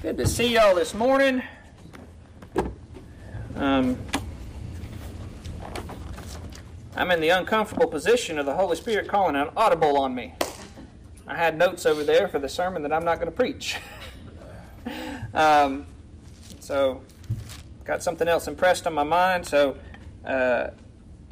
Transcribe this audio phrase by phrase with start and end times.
[0.00, 1.42] Good to see y'all this morning.
[3.56, 3.98] Um,
[6.94, 10.34] I'm in the uncomfortable position of the Holy Spirit calling an audible on me.
[11.26, 13.76] I had notes over there for the sermon that I'm not going to preach.
[15.34, 15.84] um,
[16.60, 17.00] so,
[17.84, 19.46] got something else impressed on my mind.
[19.46, 19.76] So,
[20.24, 20.68] uh,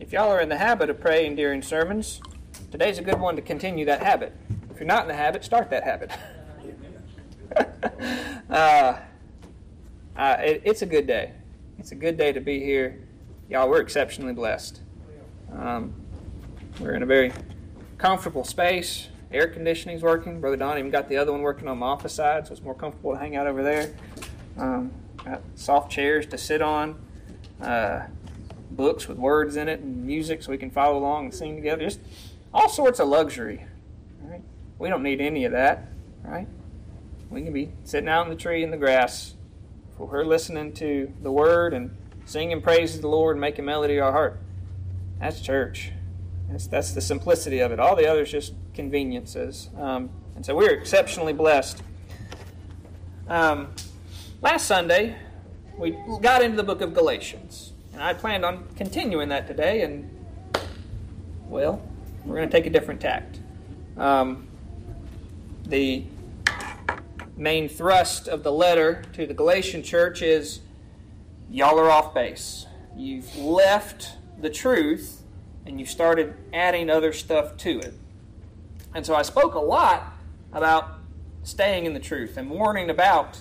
[0.00, 2.20] if y'all are in the habit of praying during sermons,
[2.72, 4.34] today's a good one to continue that habit.
[4.72, 6.10] If you're not in the habit, start that habit.
[8.50, 8.98] uh,
[10.16, 11.32] uh, it, it's a good day.
[11.78, 13.00] It's a good day to be here.
[13.48, 14.80] Y'all, we're exceptionally blessed.
[15.52, 15.94] Um,
[16.80, 17.32] we're in a very
[17.98, 19.08] comfortable space.
[19.32, 20.40] Air conditioning's working.
[20.40, 22.74] Brother Don even got the other one working on the office side, so it's more
[22.74, 23.94] comfortable to hang out over there.
[24.56, 24.92] Um,
[25.24, 26.98] got soft chairs to sit on,
[27.60, 28.06] uh,
[28.70, 31.82] books with words in it, and music so we can follow along and sing together.
[31.82, 32.00] Just
[32.54, 33.66] all sorts of luxury.
[34.22, 34.42] Right?
[34.78, 35.88] We don't need any of that,
[36.24, 36.46] right?
[37.30, 39.34] We can be sitting out in the tree in the grass
[39.96, 43.94] for her listening to the word and singing praises to the Lord and making melody
[43.94, 44.40] to our heart.
[45.20, 45.92] That's church.
[46.50, 47.80] That's, that's the simplicity of it.
[47.80, 49.70] All the others just conveniences.
[49.76, 51.82] Um, and so we're exceptionally blessed.
[53.28, 53.72] Um,
[54.42, 55.16] last Sunday,
[55.76, 57.72] we got into the book of Galatians.
[57.92, 60.10] And I planned on continuing that today, and,
[61.48, 61.82] well,
[62.24, 63.40] we're going to take a different tact.
[63.96, 64.46] Um,
[65.64, 66.04] the
[67.36, 70.60] main thrust of the letter to the Galatian church is
[71.50, 72.66] y'all are off base.
[72.96, 75.22] You've left the truth
[75.66, 77.94] and you started adding other stuff to it.
[78.94, 80.14] And so I spoke a lot
[80.52, 80.98] about
[81.42, 83.38] staying in the truth and warning about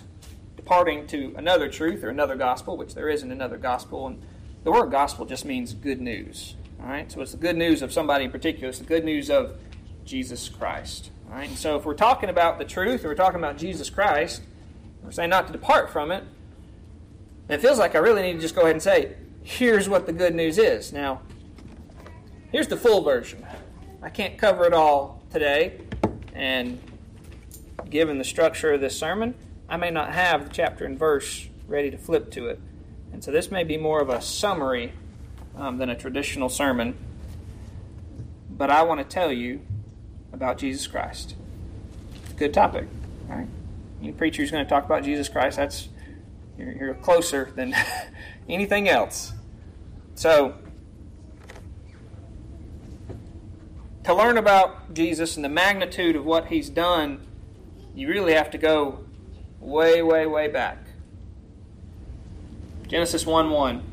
[0.55, 4.07] departing to another truth or another gospel, which there isn't another gospel.
[4.07, 4.21] And
[4.63, 6.55] the word gospel just means good news.
[6.81, 8.69] All right, so it's the good news of somebody in particular.
[8.69, 9.57] It's the good news of
[10.03, 11.11] Jesus Christ.
[11.27, 14.41] All right, so if we're talking about the truth or we're talking about Jesus Christ,
[15.03, 16.23] we're saying not to depart from it.
[17.49, 20.13] it feels like I really need to just go ahead and say, here's what the
[20.13, 20.93] good news is.
[20.93, 21.21] Now,
[22.51, 23.45] here's the full version.
[24.01, 25.81] I can't cover it all today,
[26.33, 26.79] and
[27.89, 29.33] given the structure of this sermon,
[29.67, 32.59] I may not have the chapter and verse ready to flip to it.
[33.11, 34.93] And so this may be more of a summary
[35.57, 36.95] um, than a traditional sermon.
[38.49, 39.61] But I want to tell you
[40.35, 41.33] about Jesus Christ.
[42.35, 42.87] Good topic,
[43.27, 43.47] right?
[44.01, 45.87] Any preacher who's going to talk about Jesus Christ, that's
[46.57, 47.73] you're, you're closer than
[48.49, 49.31] anything else.
[50.13, 50.55] So,
[54.03, 57.25] to learn about Jesus and the magnitude of what he's done,
[57.95, 59.05] you really have to go
[59.61, 60.85] way, way, way back.
[62.87, 63.83] Genesis 1 1.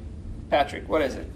[0.51, 1.31] Patrick, what is it?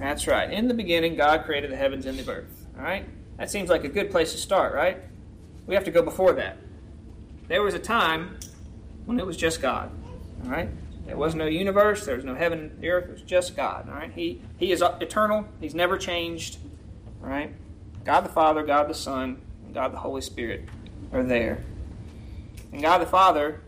[0.00, 0.50] That's right.
[0.50, 2.66] In the beginning, God created the heavens and the earth.
[2.76, 3.04] All right?
[3.36, 4.98] That seems like a good place to start, right?
[5.66, 6.56] We have to go before that.
[7.48, 8.38] There was a time
[9.04, 9.90] when it was just God.
[10.44, 10.70] All right?
[11.06, 13.88] There was no universe, there was no heaven and earth, it was just God.
[13.88, 14.10] All right?
[14.10, 16.56] He, he is eternal, He's never changed.
[17.22, 17.52] All right?
[18.04, 20.64] God the Father, God the Son, and God the Holy Spirit
[21.12, 21.62] are there.
[22.72, 23.60] And God the Father,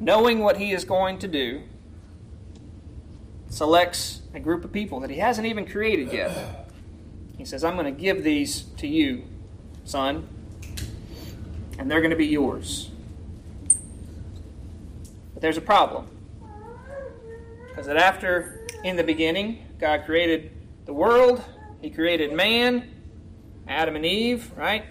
[0.00, 1.62] knowing what He is going to do,
[3.54, 6.68] selects a group of people that he hasn't even created yet.
[7.38, 9.22] He says, I'm going to give these to you,
[9.84, 10.28] son,
[11.78, 12.90] and they're going to be yours.
[15.32, 16.08] But there's a problem.
[17.68, 20.50] Because that after, in the beginning, God created
[20.84, 21.40] the world,
[21.80, 22.90] He created man,
[23.68, 24.84] Adam and Eve, right?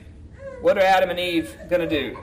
[0.62, 2.18] What are Adam and Eve going to do?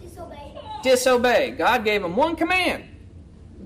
[0.00, 0.54] Disobey.
[0.84, 1.50] Disobey.
[1.52, 2.84] God gave them one command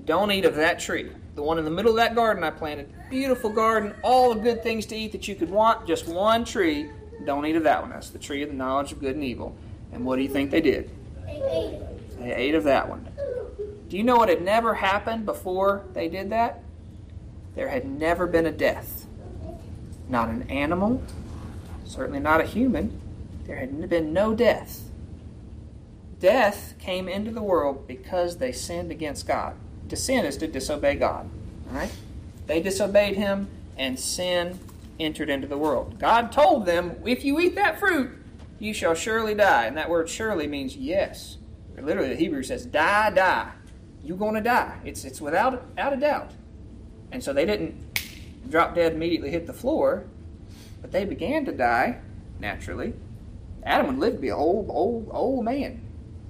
[0.05, 2.93] don't eat of that tree the one in the middle of that garden I planted.
[3.09, 6.89] Beautiful garden, all the good things to eat that you could want, just one tree.
[7.25, 7.91] Don't eat of that one.
[7.91, 9.55] That's the tree of the knowledge of good and evil.
[9.91, 10.89] And what do you think they did?
[11.25, 12.19] They ate.
[12.19, 13.07] They ate of that one.
[13.89, 16.63] Do you know what had never happened before they did that?
[17.55, 19.05] There had never been a death.
[20.09, 21.01] Not an animal,
[21.85, 22.99] certainly not a human.
[23.45, 24.81] There had been no death.
[26.19, 29.55] Death came into the world because they sinned against God
[29.89, 31.29] to sin is to disobey God.
[31.69, 31.91] All right?
[32.47, 33.47] They disobeyed him,
[33.77, 34.59] and sin
[34.99, 35.99] entered into the world.
[35.99, 38.11] God told them, if you eat that fruit,
[38.59, 39.65] you shall surely die.
[39.65, 41.37] And that word surely means yes.
[41.77, 43.51] Literally, the Hebrew says, die, die.
[44.03, 44.79] You're going to die.
[44.85, 46.31] It's, it's without, without a doubt.
[47.11, 47.99] And so they didn't
[48.49, 50.05] drop dead immediately hit the floor,
[50.81, 51.99] but they began to die
[52.39, 52.93] naturally.
[53.63, 55.81] Adam would live to be an old, old, old man.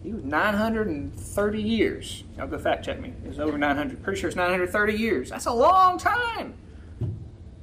[0.04, 2.26] He was 930 years.
[2.38, 3.14] Y'all go fact check me.
[3.24, 4.04] It was over 900.
[4.04, 5.30] Pretty sure it's 930 years.
[5.30, 6.56] That's a long time.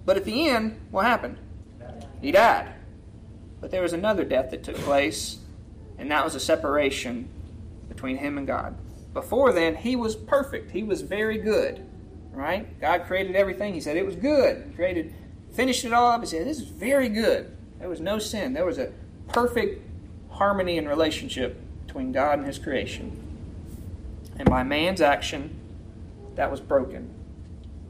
[0.06, 1.36] But at the end, what happened?
[2.22, 2.72] He died.
[3.60, 5.38] But there was another death that took place,
[5.98, 7.28] And that was a separation
[7.90, 8.74] between him and God.
[9.12, 10.70] Before then, he was perfect.
[10.70, 11.84] He was very good.
[12.32, 12.80] Right?
[12.80, 13.74] God created everything.
[13.74, 14.64] He said it was good.
[14.66, 15.12] He created,
[15.52, 16.22] finished it all up.
[16.22, 17.54] He said, This is very good.
[17.78, 18.54] There was no sin.
[18.54, 18.92] There was a
[19.28, 19.82] perfect
[20.30, 21.60] harmony and relationship
[21.90, 23.20] between God and his creation.
[24.38, 25.58] And by man's action,
[26.36, 27.12] that was broken.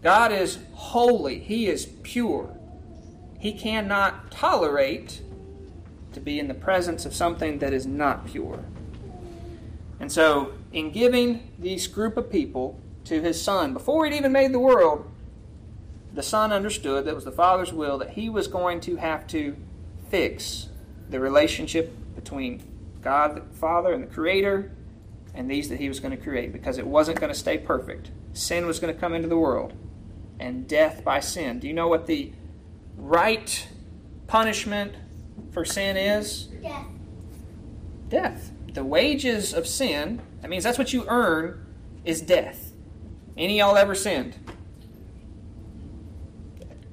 [0.02, 2.56] God is holy, He is pure.
[3.38, 5.20] He cannot tolerate
[6.14, 8.64] to be in the presence of something that is not pure.
[10.00, 14.52] And so, in giving this group of people to his son, before he'd even made
[14.52, 15.10] the world,
[16.14, 19.56] the son understood that was the father's will that he was going to have to
[20.08, 20.68] fix
[21.10, 22.62] the relationship between
[23.00, 24.72] God the Father and the Creator
[25.34, 28.10] and these that he was going to create because it wasn't going to stay perfect.
[28.32, 29.72] Sin was going to come into the world
[30.38, 31.58] and death by sin.
[31.58, 32.32] Do you know what the
[32.96, 33.68] right
[34.26, 34.94] punishment
[35.52, 36.44] for sin is?
[36.44, 36.86] Death.
[38.08, 38.50] Death.
[38.72, 41.66] The wages of sin, that means that's what you earn,
[42.04, 42.72] is death.
[43.36, 44.36] Any of y'all ever sinned?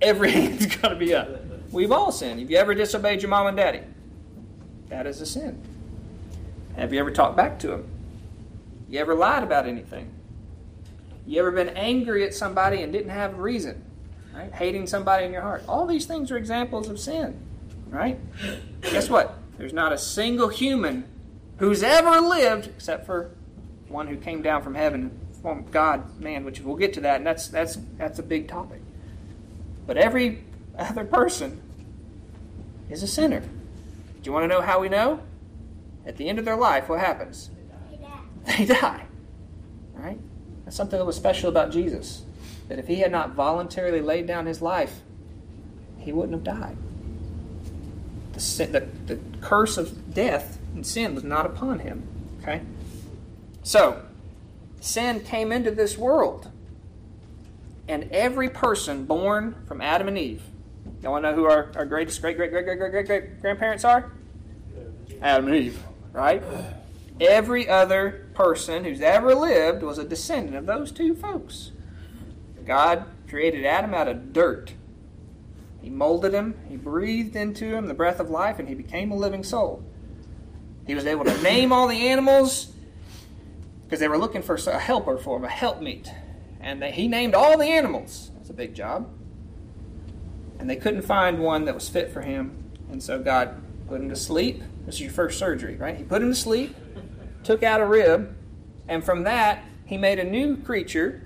[0.02, 1.30] Every hand's got to be up.
[1.72, 2.40] We've all sinned.
[2.40, 3.82] Have you ever disobeyed your mom and daddy?
[4.90, 5.62] That is a sin.
[6.78, 7.90] Have you ever talked back to them?
[8.88, 10.14] You ever lied about anything?
[11.26, 13.84] You ever been angry at somebody and didn't have a reason?
[14.34, 14.54] Right?
[14.54, 15.64] Hating somebody in your heart.
[15.68, 17.40] All these things are examples of sin.
[17.90, 18.20] Right?
[18.82, 19.38] Guess what?
[19.58, 21.06] There's not a single human
[21.58, 23.32] who's ever lived, except for
[23.88, 27.26] one who came down from heaven, formed God, man, which we'll get to that, and
[27.26, 28.82] that's that's that's a big topic.
[29.88, 30.44] But every
[30.78, 31.62] other person
[32.90, 33.40] is a sinner.
[33.40, 33.48] Do
[34.24, 35.22] you want to know how we know?
[36.08, 37.52] At the end of their life, what happens?
[38.58, 39.06] They die.
[39.94, 40.18] Right?
[40.64, 42.24] That's something that was special about Jesus.
[42.70, 45.02] That if he had not voluntarily laid down his life,
[45.98, 46.78] he wouldn't have died.
[48.32, 52.08] The, sin, the, the curse of death and sin was not upon him.
[52.42, 52.62] Okay?
[53.64, 54.02] So,
[54.80, 56.50] sin came into this world.
[57.90, 60.44] And every person born from Adam and Eve,
[61.04, 63.42] you want to know who our, our greatest great great great great great great great
[63.42, 64.12] grandparents are?
[65.22, 65.84] Adam and Eve,
[66.18, 66.42] right?
[67.22, 71.72] Every other person who's ever lived was a descendant of those two folks.
[72.66, 74.74] God created Adam out of dirt.
[75.82, 79.16] He molded him, he breathed into him the breath of life, and he became a
[79.16, 79.84] living soul.
[80.88, 82.74] He was able to name all the animals
[83.86, 86.10] because they were looking for a helper for him, a helpmeet.
[86.60, 88.32] And they, he named all the animals.
[88.36, 89.10] That's a big job.
[90.60, 92.72] And they couldn't find one that was fit for him.
[92.92, 94.64] And so God put him to sleep.
[94.88, 95.96] This is your first surgery, right?
[95.96, 96.76] He put him to sleep
[97.48, 98.36] took out a rib,
[98.90, 101.26] and from that, he made a new creature,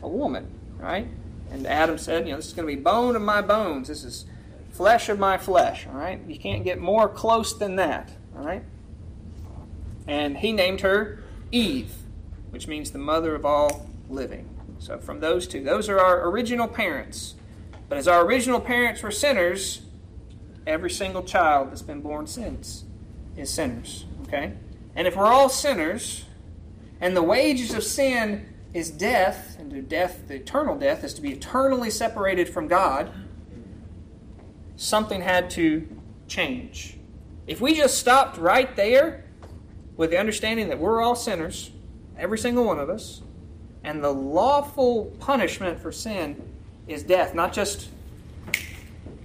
[0.00, 0.48] a woman,
[0.78, 1.08] right?
[1.50, 3.88] And Adam said, you know, this is going to be bone of my bones.
[3.88, 4.26] This is
[4.70, 6.20] flesh of my flesh, all right?
[6.28, 8.62] You can't get more close than that, all right?
[10.06, 11.92] And he named her Eve,
[12.50, 14.48] which means the mother of all living.
[14.78, 17.34] So from those two, those are our original parents.
[17.88, 19.82] But as our original parents were sinners,
[20.64, 22.84] every single child that's been born since
[23.36, 24.52] is sinners, okay?
[24.94, 26.24] And if we're all sinners,
[27.00, 31.32] and the wages of sin is death, and death, the eternal death, is to be
[31.32, 33.10] eternally separated from God,
[34.76, 35.86] something had to
[36.28, 36.98] change.
[37.46, 39.24] If we just stopped right there
[39.96, 41.70] with the understanding that we're all sinners,
[42.18, 43.22] every single one of us,
[43.84, 46.42] and the lawful punishment for sin
[46.88, 47.88] is death, not just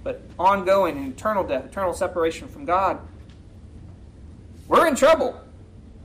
[0.04, 3.00] but ongoing and eternal death, eternal separation from God,
[4.72, 5.42] we're in trouble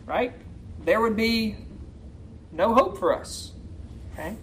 [0.07, 0.33] right?
[0.83, 1.57] There would be
[2.51, 3.51] no hope for us.
[4.13, 4.35] Okay?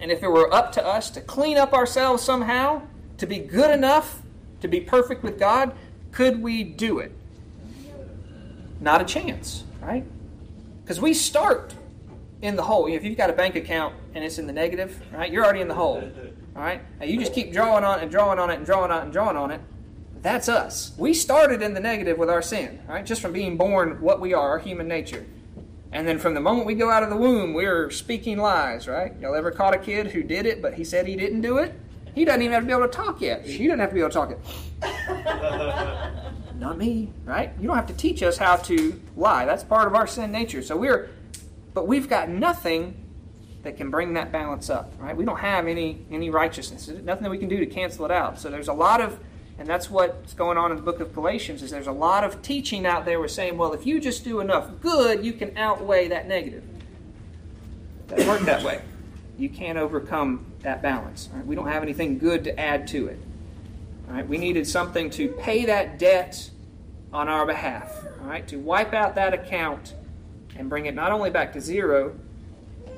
[0.00, 2.82] And if it were up to us to clean up ourselves somehow,
[3.16, 4.20] to be good enough
[4.60, 5.74] to be perfect with God,
[6.10, 7.12] could we do it?
[8.80, 10.04] Not a chance, right?
[10.82, 11.74] Because we start
[12.42, 12.86] in the hole.
[12.86, 15.68] If you've got a bank account and it's in the negative, right, you're already in
[15.68, 16.02] the hole.
[16.56, 16.80] All right?
[16.98, 19.04] Now you just keep drawing on it and drawing on it and drawing on it
[19.04, 19.60] and drawing on it
[20.22, 20.92] that's us.
[20.98, 23.04] We started in the negative with our sin, right?
[23.04, 25.24] Just from being born what we are, our human nature.
[25.92, 29.12] And then from the moment we go out of the womb, we're speaking lies, right?
[29.20, 31.74] Y'all ever caught a kid who did it, but he said he didn't do it?
[32.14, 33.46] He doesn't even have to be able to talk yet.
[33.46, 34.38] She doesn't have to be able to talk it.
[36.58, 37.52] Not me, right?
[37.58, 39.46] You don't have to teach us how to lie.
[39.46, 40.62] That's part of our sin nature.
[40.62, 41.10] So we're,
[41.72, 42.96] but we've got nothing
[43.62, 45.16] that can bring that balance up, right?
[45.16, 46.86] We don't have any any righteousness.
[46.86, 48.38] There's nothing that we can do to cancel it out.
[48.38, 49.20] So there's a lot of
[49.60, 52.40] and that's what's going on in the book of Galatians is there's a lot of
[52.40, 56.08] teaching out there with saying, well, if you just do enough good, you can outweigh
[56.08, 56.64] that negative.
[58.08, 58.80] It doesn't work that way.
[59.36, 61.28] You can't overcome that balance.
[61.30, 61.44] Right?
[61.44, 63.18] We don't have anything good to add to it.
[64.08, 64.26] Right?
[64.26, 66.50] We needed something to pay that debt
[67.12, 69.94] on our behalf, all right, to wipe out that account
[70.56, 72.18] and bring it not only back to zero,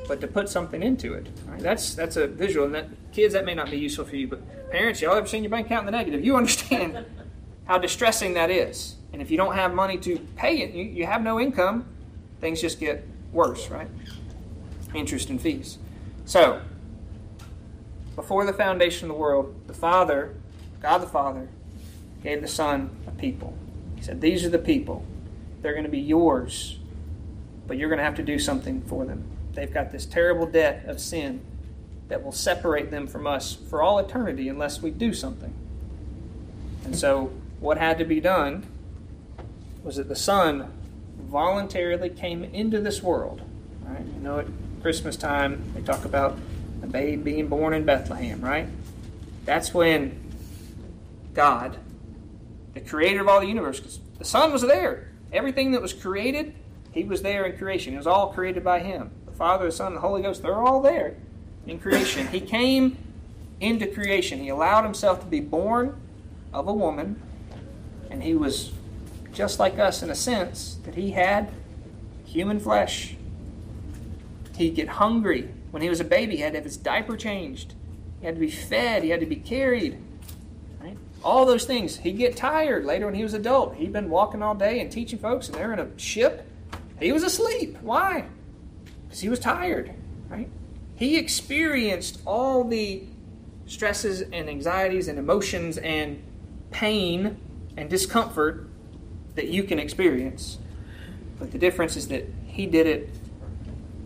[0.06, 1.28] but to put something into it.
[1.58, 4.42] That's that's a visual, and that kids that may not be useful for you, but
[4.72, 6.24] parents, y'all ever seen your bank account in the negative?
[6.24, 7.04] You understand
[7.66, 8.96] how distressing that is.
[9.12, 11.86] And if you don't have money to pay it, you, you have no income,
[12.40, 13.88] things just get worse, right?
[14.94, 15.78] Interest and fees.
[16.24, 16.62] So,
[18.16, 20.34] before the foundation of the world, the Father,
[20.80, 21.48] God the Father,
[22.22, 23.54] gave the Son a people.
[23.96, 25.04] He said, These are the people.
[25.60, 26.78] They're going to be yours,
[27.66, 29.24] but you're going to have to do something for them.
[29.52, 31.42] They've got this terrible debt of sin
[32.12, 35.54] that will separate them from us for all eternity unless we do something.
[36.84, 38.66] And so, what had to be done
[39.82, 40.70] was that the Son
[41.18, 43.40] voluntarily came into this world.
[43.80, 44.04] Right?
[44.04, 44.46] You know, at
[44.82, 46.36] Christmas time, they talk about
[46.82, 48.68] a babe being born in Bethlehem, right?
[49.46, 50.34] That's when
[51.32, 51.78] God,
[52.74, 55.08] the creator of all the universe, because the Son was there.
[55.32, 56.54] Everything that was created,
[56.92, 57.94] He was there in creation.
[57.94, 59.12] It was all created by Him.
[59.24, 61.16] The Father, the Son, and the Holy Ghost, they're all there
[61.66, 62.26] in creation.
[62.28, 62.96] He came
[63.60, 64.40] into creation.
[64.40, 66.00] He allowed Himself to be born
[66.52, 67.20] of a woman,
[68.10, 68.72] and He was
[69.32, 71.50] just like us in a sense that He had
[72.24, 73.16] human flesh.
[74.56, 75.48] He'd get hungry.
[75.70, 77.74] When he was a baby, he had to have his diaper changed.
[78.20, 79.02] He had to be fed.
[79.02, 79.98] He had to be carried.
[81.24, 81.98] All those things.
[81.98, 83.76] He'd get tired later when he was adult.
[83.76, 86.48] He'd been walking all day and teaching folks, and they're in a ship.
[86.98, 87.78] He was asleep.
[87.80, 88.24] Why?
[89.04, 89.94] Because he was tired.
[90.28, 90.48] Right?
[91.02, 93.02] He experienced all the
[93.66, 96.22] stresses and anxieties and emotions and
[96.70, 97.38] pain
[97.76, 98.68] and discomfort
[99.34, 100.58] that you can experience.
[101.40, 103.10] But the difference is that he did it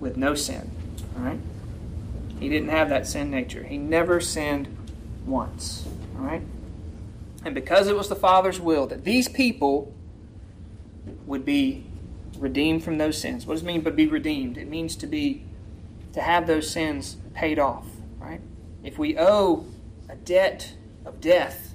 [0.01, 0.71] with no sin.
[1.19, 1.39] All right?
[2.41, 3.65] He didn't have that sin nature.
[3.65, 4.75] He never sinned
[5.27, 5.87] once.
[6.17, 6.41] All right?
[7.45, 9.95] And because it was the Father's will that these people
[11.27, 11.85] would be
[12.39, 13.45] redeemed from those sins.
[13.45, 14.57] What does it mean to be redeemed?
[14.57, 15.46] It means to be
[16.17, 17.85] to have those sins paid off,
[18.19, 18.41] right?
[18.83, 19.67] If we owe
[20.09, 20.73] a debt
[21.05, 21.75] of death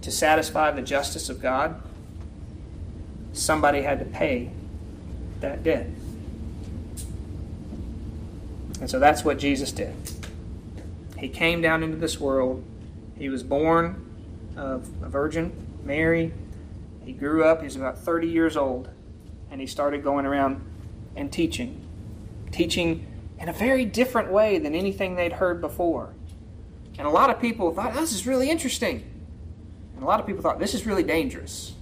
[0.00, 1.80] to satisfy the justice of God,
[3.32, 4.50] somebody had to pay
[5.38, 5.86] that debt.
[8.80, 9.94] And so that's what Jesus did.
[11.16, 12.64] He came down into this world.
[13.16, 15.52] He was born of a virgin,
[15.84, 16.32] Mary.
[17.04, 17.60] He grew up.
[17.60, 18.88] He was about 30 years old.
[19.52, 20.64] And he started going around
[21.14, 21.81] and teaching.
[22.52, 23.06] Teaching
[23.40, 26.14] in a very different way than anything they'd heard before.
[26.96, 29.04] And a lot of people thought, oh, this is really interesting.
[29.94, 31.74] And a lot of people thought, this is really dangerous.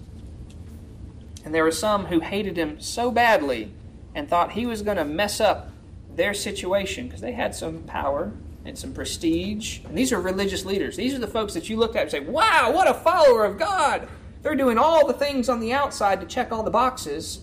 [1.45, 3.73] And there were some who hated him so badly
[4.15, 5.71] and thought he was going to mess up
[6.15, 8.33] their situation because they had some power
[8.65, 9.81] and some prestige.
[9.85, 10.97] And these are religious leaders.
[10.97, 13.59] These are the folks that you look at and say, wow, what a follower of
[13.59, 14.09] God.
[14.43, 17.41] They're doing all the things on the outside to check all the boxes.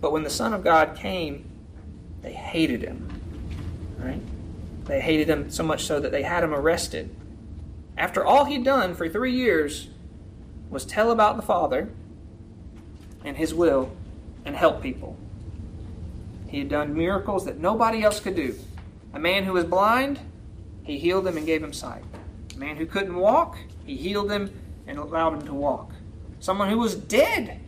[0.00, 1.50] But when the Son of God came,
[2.24, 3.08] they hated him.
[3.98, 4.20] Right?
[4.86, 7.14] They hated him so much so that they had him arrested.
[7.96, 9.88] After all he'd done for three years
[10.70, 11.90] was tell about the Father
[13.24, 13.94] and his will
[14.44, 15.16] and help people.
[16.48, 18.54] He had done miracles that nobody else could do.
[19.12, 20.18] A man who was blind,
[20.82, 22.04] he healed him and gave him sight.
[22.54, 24.50] A man who couldn't walk, he healed him
[24.86, 25.92] and allowed him to walk.
[26.40, 27.60] Someone who was dead.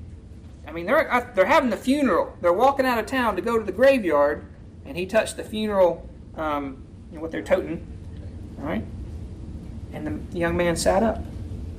[0.67, 2.37] I mean, they're, they're having the funeral.
[2.41, 4.47] They're walking out of town to go to the graveyard,
[4.85, 7.87] and he touched the funeral, um, you know, what they're toting,
[8.59, 8.85] right?
[9.93, 11.25] And the young man sat up,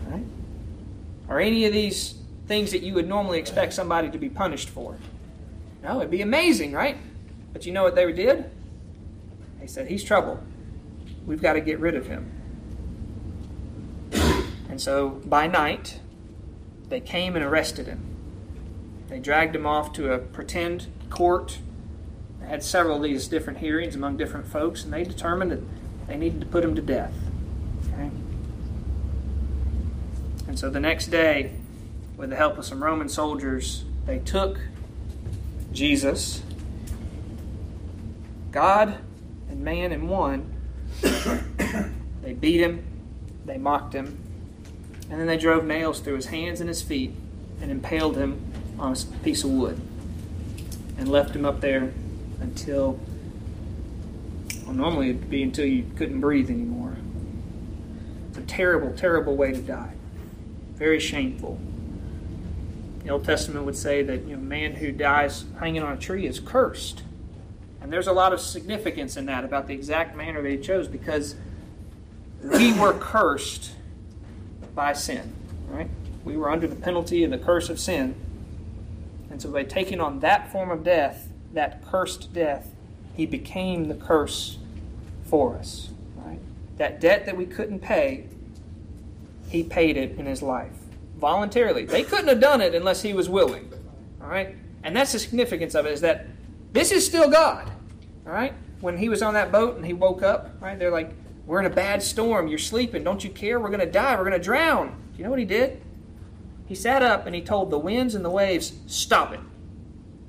[0.08, 0.24] right?
[1.28, 2.16] Or any of these
[2.48, 4.98] things that you would normally expect somebody to be punished for.
[5.84, 6.98] No, it'd be amazing, right?
[7.54, 8.50] But you know what they did?
[9.60, 10.42] They said, He's trouble.
[11.26, 12.32] We've got to get rid of him.
[14.70, 16.00] And so by night,
[16.90, 18.17] they came and arrested him.
[19.08, 21.60] They dragged him off to a pretend court.
[22.42, 25.62] They had several of these different hearings among different folks, and they determined that
[26.08, 27.14] they needed to put him to death.
[27.94, 28.12] Okay?
[30.48, 31.52] And so the next day,
[32.16, 34.60] with the help of some Roman soldiers, they took
[35.72, 36.42] Jesus,
[38.52, 38.98] God
[39.50, 40.54] and man in one,
[41.02, 42.84] they beat him,
[43.46, 44.20] they mocked him,
[45.10, 47.14] and then they drove nails through his hands and his feet
[47.62, 48.47] and impaled him
[48.80, 49.80] on a piece of wood
[50.98, 51.92] and left him up there
[52.40, 53.00] until,
[54.66, 56.98] well, normally it'd be until you couldn't breathe anymore.
[58.30, 59.94] It's a terrible, terrible way to die.
[60.76, 61.60] Very shameful.
[63.04, 65.98] The Old Testament would say that you know, a man who dies hanging on a
[65.98, 67.04] tree is cursed.
[67.82, 70.88] And there's a lot of significance in that about the exact manner that he chose
[70.88, 71.36] because
[72.44, 73.72] we were cursed
[74.76, 75.34] by sin.
[75.68, 75.90] Right?
[76.26, 78.16] We were under the penalty and the curse of sin.
[79.38, 82.74] And so by taking on that form of death, that cursed death,
[83.16, 84.58] he became the curse
[85.26, 85.92] for us.
[86.16, 86.40] Right?
[86.78, 88.26] That debt that we couldn't pay,
[89.48, 90.74] he paid it in his life.
[91.18, 91.86] Voluntarily.
[91.86, 93.72] They couldn't have done it unless he was willing.
[94.24, 94.56] All right?
[94.82, 96.26] And that's the significance of it is that
[96.74, 97.70] this is still God.
[98.26, 98.56] All right?
[98.82, 100.80] When he was on that boat and he woke up, right?
[100.80, 101.12] They're like,
[101.46, 102.48] "We're in a bad storm.
[102.48, 103.04] You're sleeping.
[103.04, 103.60] Don't you care?
[103.60, 104.16] We're going to die.
[104.16, 105.80] We're going to drown." Do you know what he did?
[106.68, 109.40] He sat up and he told the winds and the waves, "Stop it."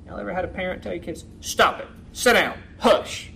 [0.07, 1.87] Y'all ever had a parent tell your kids, "Stop it.
[2.13, 2.59] Sit down.
[2.79, 3.31] Hush."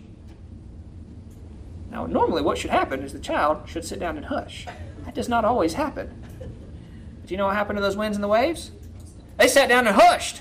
[1.90, 4.66] Now, normally what should happen is the child should sit down and hush.
[5.04, 6.10] That does not always happen.
[7.20, 8.70] But you know what happened to those winds and the waves?
[9.36, 10.40] They sat down and hushed.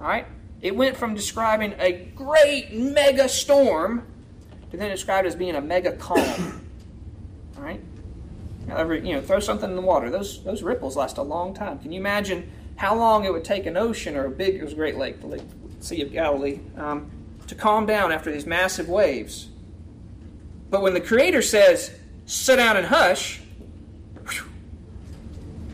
[0.00, 0.26] All right?
[0.60, 4.06] It went from describing a great mega storm
[4.70, 6.63] to then described as being a mega calm.
[8.74, 10.10] However, you know, throw something in the water.
[10.10, 11.78] Those those ripples last a long time.
[11.78, 14.72] Can you imagine how long it would take an ocean or a big, it was
[14.72, 15.42] a Great Lake, the Lake,
[15.78, 17.08] Sea of Galilee, um,
[17.46, 19.48] to calm down after these massive waves?
[20.70, 21.92] But when the Creator says,
[22.26, 23.40] "Sit down and hush,"
[24.28, 24.44] whew,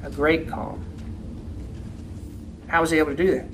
[0.04, 0.84] a great calm.
[2.66, 3.46] How was he able to do that?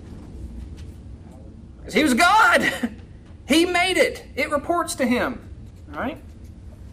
[1.78, 2.90] Because he was God.
[3.48, 4.26] he made it.
[4.34, 5.48] It reports to him.
[5.94, 6.18] All right?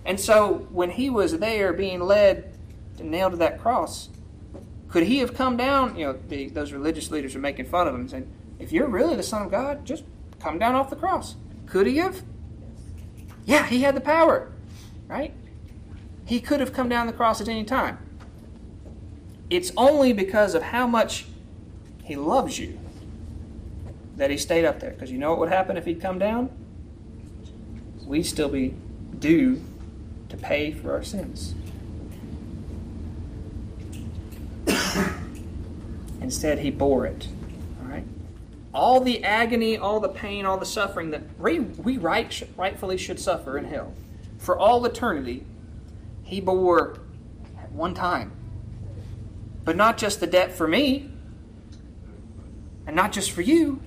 [0.05, 2.57] And so when he was there being led
[2.99, 4.09] and nailed to that cross,
[4.89, 5.95] could he have come down?
[5.97, 9.15] You know, the, those religious leaders are making fun of him saying, if you're really
[9.15, 10.03] the Son of God, just
[10.39, 11.35] come down off the cross.
[11.65, 12.23] Could he have?
[13.45, 14.51] Yeah, he had the power.
[15.07, 15.33] Right?
[16.25, 17.97] He could have come down the cross at any time.
[19.49, 21.25] It's only because of how much
[22.03, 22.79] he loves you
[24.15, 24.91] that he stayed up there.
[24.91, 26.49] Because you know what would happen if he'd come down?
[28.05, 28.73] We'd still be
[29.19, 29.61] due
[30.33, 31.53] to pay for our sins.
[36.21, 37.27] Instead, he bore it.
[37.81, 38.05] All right?
[38.73, 43.19] All the agony, all the pain, all the suffering that we, we right, rightfully should
[43.19, 43.93] suffer in hell
[44.39, 45.45] for all eternity,
[46.23, 46.99] he bore
[47.61, 48.31] at one time.
[49.63, 51.09] But not just the debt for me,
[52.85, 53.81] and not just for you,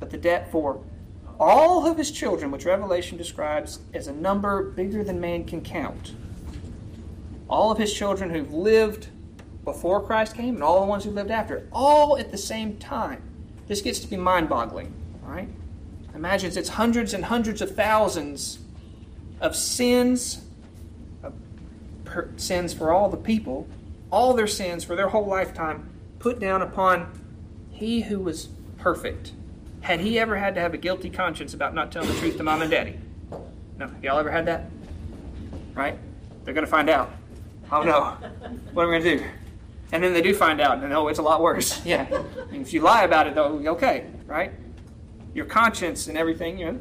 [0.00, 0.82] but the debt for
[1.38, 6.14] all of his children, which Revelation describes as a number bigger than man can count.
[7.48, 9.08] All of his children who've lived
[9.64, 13.22] before Christ came and all the ones who lived after, all at the same time.
[13.66, 15.48] This gets to be mind boggling, right?
[16.14, 18.60] Imagine it's hundreds and hundreds of thousands
[19.40, 20.42] of sins,
[21.22, 21.34] of
[22.04, 23.68] per, sins for all the people,
[24.10, 27.20] all their sins for their whole lifetime, put down upon
[27.70, 29.32] he who was perfect.
[29.86, 32.42] Had he ever had to have a guilty conscience about not telling the truth to
[32.42, 32.98] mom and daddy?
[33.78, 33.88] No.
[34.02, 34.64] Y'all ever had that?
[35.74, 35.96] Right?
[36.42, 37.12] They're going to find out.
[37.70, 38.16] Oh no.
[38.72, 39.24] What are we going to do?
[39.92, 41.86] And then they do find out, and oh, it's a lot worse.
[41.86, 42.04] Yeah.
[42.50, 44.50] And if you lie about it, though, okay, right?
[45.34, 46.80] Your conscience and everything, you know.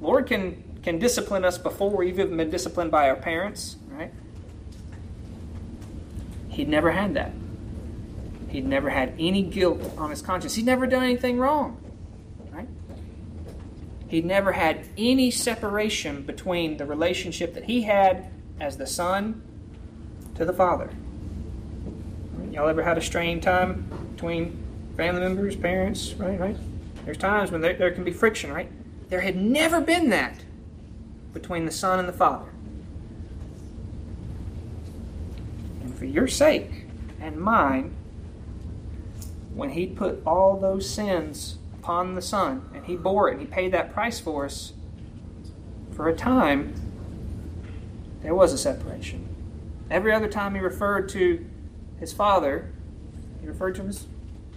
[0.00, 4.12] Lord can can discipline us before we've even been disciplined by our parents, right?
[6.48, 7.30] He'd never had that.
[8.48, 10.56] He'd never had any guilt on his conscience.
[10.56, 11.80] He'd never done anything wrong.
[14.08, 19.42] He'd never had any separation between the relationship that he had as the son
[20.34, 20.90] to the father.
[22.50, 24.64] Y'all ever had a strained time between
[24.96, 26.40] family members, parents, right?
[26.40, 26.56] Right?
[27.04, 28.70] There's times when there, there can be friction, right?
[29.10, 30.44] There had never been that
[31.32, 32.48] between the Son and the Father.
[35.82, 36.86] And for your sake
[37.20, 37.94] and mine,
[39.54, 43.46] when He put all those sins upon the Son and He bore it and He
[43.46, 44.74] paid that price for us,
[45.92, 46.74] for a time,
[48.20, 49.26] there was a separation.
[49.90, 51.48] Every other time He referred to
[51.98, 52.70] His Father,
[53.40, 54.06] He referred to Him as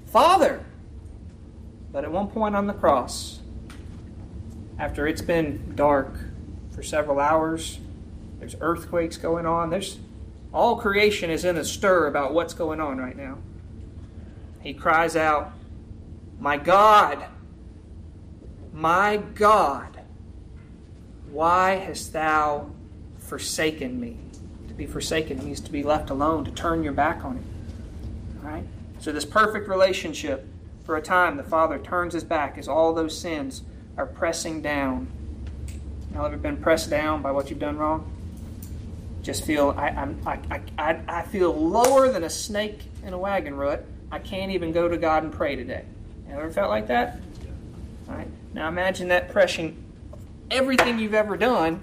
[0.07, 0.65] Father.
[1.93, 3.39] But at one point on the cross,
[4.77, 6.13] after it's been dark
[6.71, 7.79] for several hours.
[8.39, 9.69] There's earthquakes going on.
[9.69, 9.99] There's
[10.53, 13.37] all creation is in a stir about what's going on right now.
[14.61, 15.53] He cries out,
[16.41, 17.23] "My God,
[18.73, 20.01] my God,
[21.31, 22.69] why hast thou
[23.17, 24.17] forsaken me?"
[24.67, 27.45] To be forsaken means to be left alone, to turn your back on him.
[28.43, 28.65] All right?
[28.99, 30.45] So this perfect relationship
[30.83, 33.61] for a time the father turns his back as all those sins
[33.95, 35.07] are pressing down
[36.13, 38.11] Y'all ever been pressed down by what you've done wrong?
[39.21, 43.55] Just feel I, I'm, I, I, I feel lower than a snake in a wagon
[43.55, 43.85] rut.
[44.11, 45.85] I can't even go to God and pray today.
[46.31, 47.19] Ever felt like that?
[48.07, 48.27] All right.
[48.53, 49.83] Now imagine that pressing
[50.49, 51.81] everything you've ever done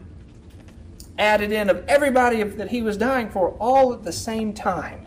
[1.19, 5.07] added in of everybody that he was dying for all at the same time.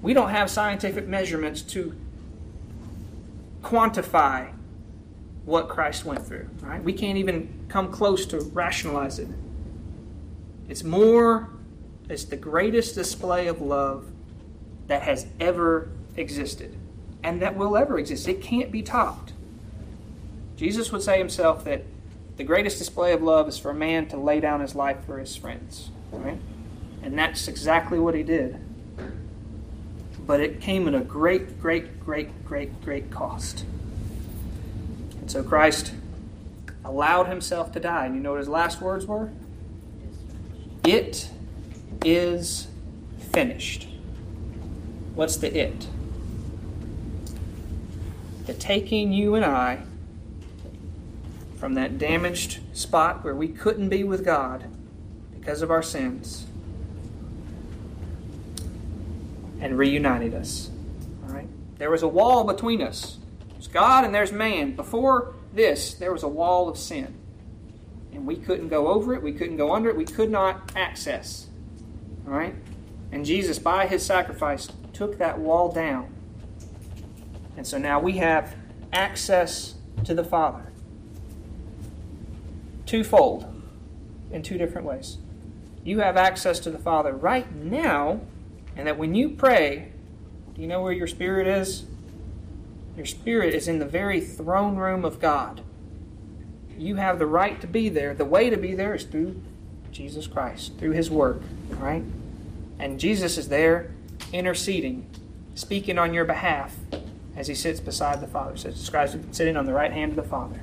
[0.00, 1.94] We don't have scientific measurements to
[3.62, 4.52] quantify
[5.44, 6.48] what Christ went through.
[6.60, 6.82] Right?
[6.82, 9.28] We can't even come close to rationalize it.
[10.68, 11.50] It's more,
[12.08, 14.06] it's the greatest display of love
[14.86, 16.75] that has ever existed
[17.26, 18.28] and that will ever exist.
[18.28, 19.32] It can't be topped.
[20.56, 21.82] Jesus would say himself that
[22.36, 25.18] the greatest display of love is for a man to lay down his life for
[25.18, 25.90] his friends.
[26.12, 26.38] Right?
[27.02, 28.60] And that's exactly what he did.
[30.24, 33.64] But it came at a great, great, great, great, great cost.
[35.20, 35.94] And so Christ
[36.84, 38.06] allowed himself to die.
[38.06, 39.32] And you know what his last words were?
[40.84, 41.28] It
[42.04, 42.68] is
[43.32, 43.88] finished.
[45.16, 45.88] What's the it?
[48.46, 49.82] The taking you and I
[51.58, 54.64] from that damaged spot where we couldn't be with God
[55.34, 56.46] because of our sins
[59.60, 60.70] and reunited us.
[61.26, 61.48] All right?
[61.78, 63.18] There was a wall between us.
[63.52, 64.76] There's God and there's man.
[64.76, 67.14] Before this, there was a wall of sin.
[68.12, 71.48] And we couldn't go over it, we couldn't go under it, we could not access.
[72.26, 72.54] All right?
[73.12, 76.15] And Jesus, by his sacrifice, took that wall down.
[77.56, 78.54] And so now we have
[78.92, 80.72] access to the Father.
[82.84, 83.52] Twofold,
[84.30, 85.18] in two different ways.
[85.84, 88.20] You have access to the Father right now
[88.76, 89.90] and that when you pray,
[90.54, 91.84] do you know where your spirit is?
[92.96, 95.62] Your spirit is in the very throne room of God.
[96.78, 98.14] You have the right to be there.
[98.14, 99.40] The way to be there is through
[99.92, 101.40] Jesus Christ, through His work,
[101.70, 102.02] right?
[102.78, 103.92] And Jesus is there
[104.32, 105.06] interceding,
[105.54, 106.74] speaking on your behalf
[107.36, 108.56] as He sits beside the Father.
[108.56, 110.62] So it describes sitting on the right hand of the Father.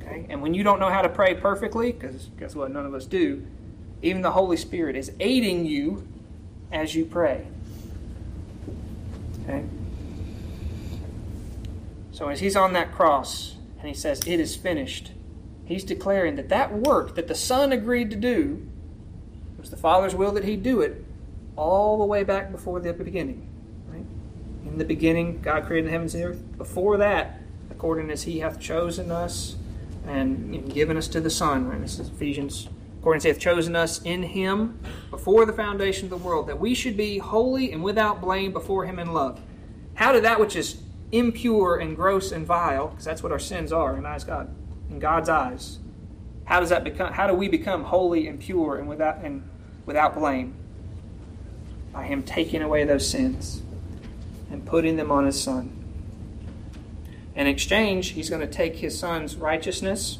[0.00, 0.26] Okay?
[0.28, 2.70] And when you don't know how to pray perfectly, because guess what?
[2.70, 3.46] None of us do,
[4.02, 6.06] even the Holy Spirit is aiding you
[6.70, 7.46] as you pray.
[9.42, 9.64] Okay?
[12.12, 15.12] So as he's on that cross and he says, It is finished,
[15.64, 18.68] he's declaring that that work that the Son agreed to do
[19.58, 21.04] was the Father's will that he do it
[21.56, 23.48] all the way back before the beginning.
[24.72, 26.56] In the beginning, God created the heavens and the earth.
[26.56, 29.56] Before that, according as he hath chosen us
[30.06, 31.78] and given us to the Son, right?
[31.78, 34.78] This is Ephesians according as He hath chosen us in him
[35.10, 38.86] before the foundation of the world, that we should be holy and without blame before
[38.86, 39.40] him in love.
[39.94, 40.80] How did that which is
[41.10, 44.54] impure and gross and vile, because that's what our sins are in eyes God,
[44.88, 45.80] in God's eyes,
[46.44, 49.42] how does that become how do we become holy and pure and without and
[49.84, 50.54] without blame?
[51.92, 53.62] By him taking away those sins
[54.52, 55.76] and putting them on his son.
[57.34, 60.18] In exchange, he's going to take his son's righteousness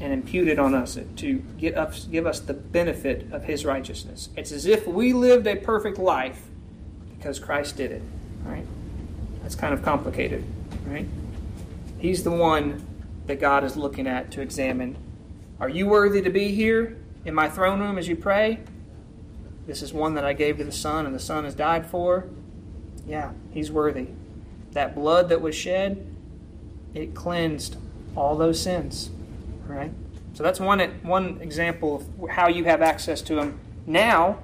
[0.00, 4.30] and impute it on us to get us, give us the benefit of his righteousness.
[4.36, 6.48] It's as if we lived a perfect life
[7.16, 8.02] because Christ did it.
[8.42, 8.66] Right?
[9.42, 10.42] That's kind of complicated,
[10.86, 11.06] right?
[11.98, 12.84] He's the one
[13.26, 14.96] that God is looking at to examine.
[15.60, 18.60] Are you worthy to be here in my throne room as you pray?
[19.66, 22.26] This is one that I gave to the Son, and the Son has died for.
[23.06, 24.08] Yeah, he's worthy.
[24.72, 26.06] That blood that was shed,
[26.94, 27.76] it cleansed
[28.16, 29.10] all those sins.
[29.66, 29.92] Right?
[30.34, 34.40] So that's one, one example of how you have access to Him now,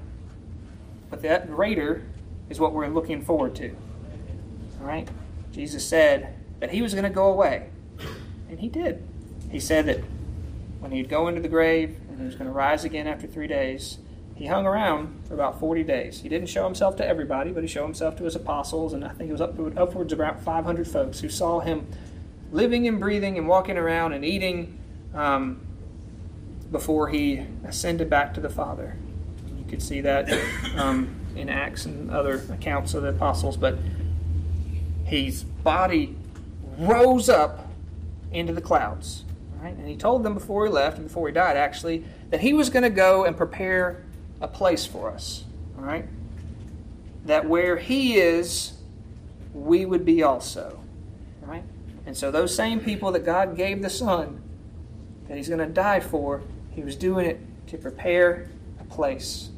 [1.11, 2.05] but that greater
[2.49, 3.71] is what we're looking forward to.
[4.81, 5.09] All right?
[5.53, 7.71] Jesus said that He was going to go away,
[8.49, 9.03] and He did.
[9.51, 9.99] He said that
[10.79, 13.49] when He'd go into the grave and He was going to rise again after three
[13.49, 13.99] days,
[14.41, 16.23] He hung around for about 40 days.
[16.23, 19.11] He didn't show Himself to everybody, but He showed Himself to His apostles, and I
[19.11, 21.87] think it was up to, upwards of about 500 folks who saw Him
[22.51, 24.79] living and breathing and walking around and eating
[25.13, 25.61] um,
[26.73, 28.97] before he ascended back to the Father.
[29.59, 30.33] You could see that
[30.75, 33.77] um, in Acts and other accounts of the apostles, but
[35.05, 36.17] his body
[36.79, 37.69] rose up
[38.33, 39.27] into the clouds.
[39.61, 39.77] Right?
[39.77, 42.71] And he told them before he left, and before he died actually, that he was
[42.71, 44.03] going to go and prepare
[44.41, 45.45] a place for us.
[45.79, 46.07] All right?
[47.25, 48.73] That where he is,
[49.53, 50.81] we would be also.
[51.43, 51.65] Right?
[52.07, 54.41] And so those same people that God gave the Son
[55.29, 58.49] that he's going to die for, he was doing it to prepare
[58.81, 59.51] a place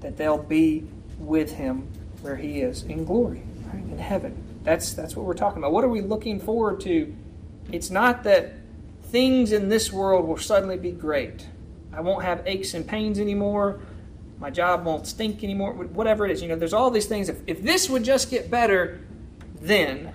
[0.00, 0.86] that they'll be
[1.18, 1.88] with him
[2.20, 3.82] where he is in glory, right?
[3.82, 4.36] in heaven.
[4.64, 5.72] That's that's what we're talking about.
[5.72, 7.14] What are we looking forward to?
[7.72, 8.54] It's not that
[9.04, 11.46] things in this world will suddenly be great.
[11.92, 13.80] I won't have aches and pains anymore.
[14.40, 15.72] My job won't stink anymore.
[15.72, 17.28] Whatever it is, you know, there's all these things.
[17.28, 19.00] If, if this would just get better,
[19.60, 20.12] then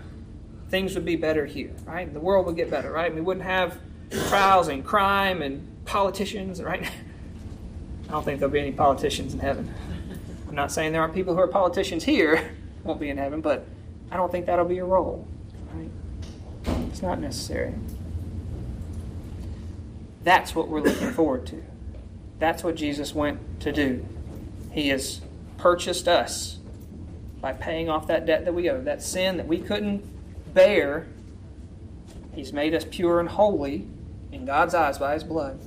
[0.69, 2.11] things would be better here, right?
[2.11, 3.13] The world would get better, right?
[3.13, 3.77] We wouldn't have
[4.29, 6.83] trials and crime and politicians, right?
[8.07, 9.73] I don't think there'll be any politicians in heaven.
[10.47, 12.51] I'm not saying there aren't people who are politicians here
[12.83, 13.65] won't be in heaven, but
[14.11, 15.27] I don't think that'll be your role.
[15.73, 15.89] Right?
[16.89, 17.73] It's not necessary.
[20.23, 21.61] That's what we're looking forward to.
[22.39, 24.05] That's what Jesus went to do.
[24.71, 25.21] He has
[25.57, 26.57] purchased us
[27.41, 30.03] by paying off that debt that we owe, that sin that we couldn't
[30.53, 31.07] bear.
[32.33, 33.87] He's made us pure and holy
[34.31, 35.59] in God's eyes by His blood.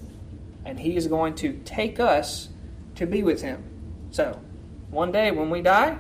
[0.64, 2.48] And He is going to take us
[2.96, 3.62] to be with Him.
[4.11, 4.40] So,
[4.90, 5.98] one day when we die,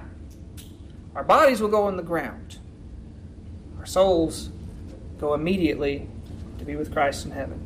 [1.14, 2.58] our bodies will go in the ground.
[3.78, 4.50] Our souls
[5.18, 6.08] go immediately
[6.58, 7.60] to be with Christ in heaven.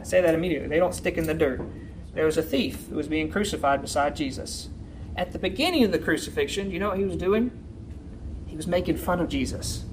[0.00, 0.68] I say that immediately.
[0.68, 1.60] They don't stick in the dirt.
[2.16, 4.70] There was a thief who was being crucified beside Jesus.
[5.18, 7.50] At the beginning of the crucifixion, you know what he was doing?
[8.46, 9.84] He was making fun of Jesus.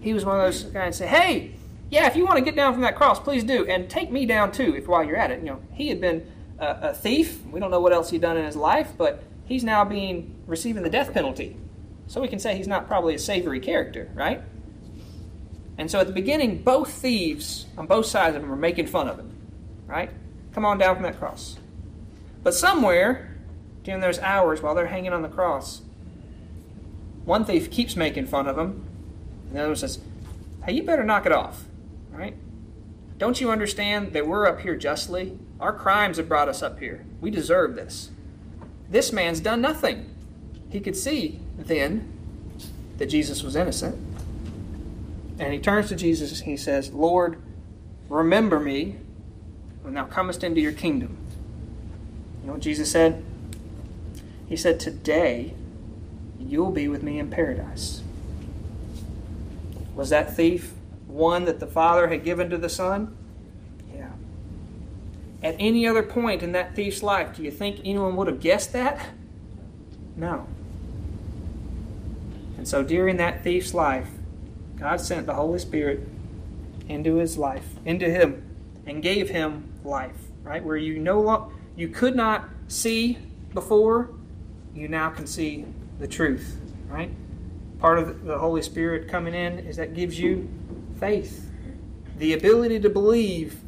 [0.00, 1.52] He was one of those guys say, "Hey,
[1.90, 4.24] yeah, if you want to get down from that cross, please do, and take me
[4.24, 6.26] down too, if while you're at it." You know, he had been
[6.58, 7.44] a, a thief.
[7.44, 10.82] We don't know what else he'd done in his life, but he's now being receiving
[10.82, 11.58] the death penalty.
[12.06, 14.40] So we can say he's not probably a savory character, right?
[15.76, 19.08] And so at the beginning, both thieves on both sides of him are making fun
[19.08, 19.30] of him,
[19.86, 20.10] right?
[20.54, 21.58] Come on down from that cross.
[22.46, 23.34] But somewhere
[23.82, 25.82] during those hours while they're hanging on the cross,
[27.24, 28.86] one thief keeps making fun of him,
[29.48, 29.98] and the other says,
[30.64, 31.64] Hey, you better knock it off,
[32.12, 32.36] right?
[33.18, 35.36] Don't you understand that we're up here justly?
[35.58, 37.04] Our crimes have brought us up here.
[37.20, 38.10] We deserve this.
[38.88, 40.08] This man's done nothing.
[40.70, 42.12] He could see then
[42.98, 43.96] that Jesus was innocent.
[45.40, 47.42] And he turns to Jesus and he says, Lord,
[48.08, 48.98] remember me
[49.82, 51.25] when thou comest into your kingdom.
[52.46, 53.24] You know what Jesus said?
[54.48, 55.54] He said, Today
[56.38, 58.02] you'll be with me in paradise.
[59.96, 60.72] Was that thief
[61.08, 63.16] one that the Father had given to the Son?
[63.92, 64.10] Yeah.
[65.42, 68.72] At any other point in that thief's life, do you think anyone would have guessed
[68.74, 69.04] that?
[70.14, 70.46] No.
[72.58, 74.06] And so during that thief's life,
[74.76, 76.06] God sent the Holy Spirit
[76.88, 78.48] into his life, into him,
[78.86, 80.64] and gave him life, right?
[80.64, 83.18] Where you no lo- you could not see
[83.52, 84.10] before,
[84.74, 85.66] you now can see
[85.98, 86.58] the truth,
[86.88, 87.10] right?
[87.78, 90.48] Part of the Holy Spirit coming in is that gives you
[90.98, 91.50] faith,
[92.18, 93.60] the ability to believe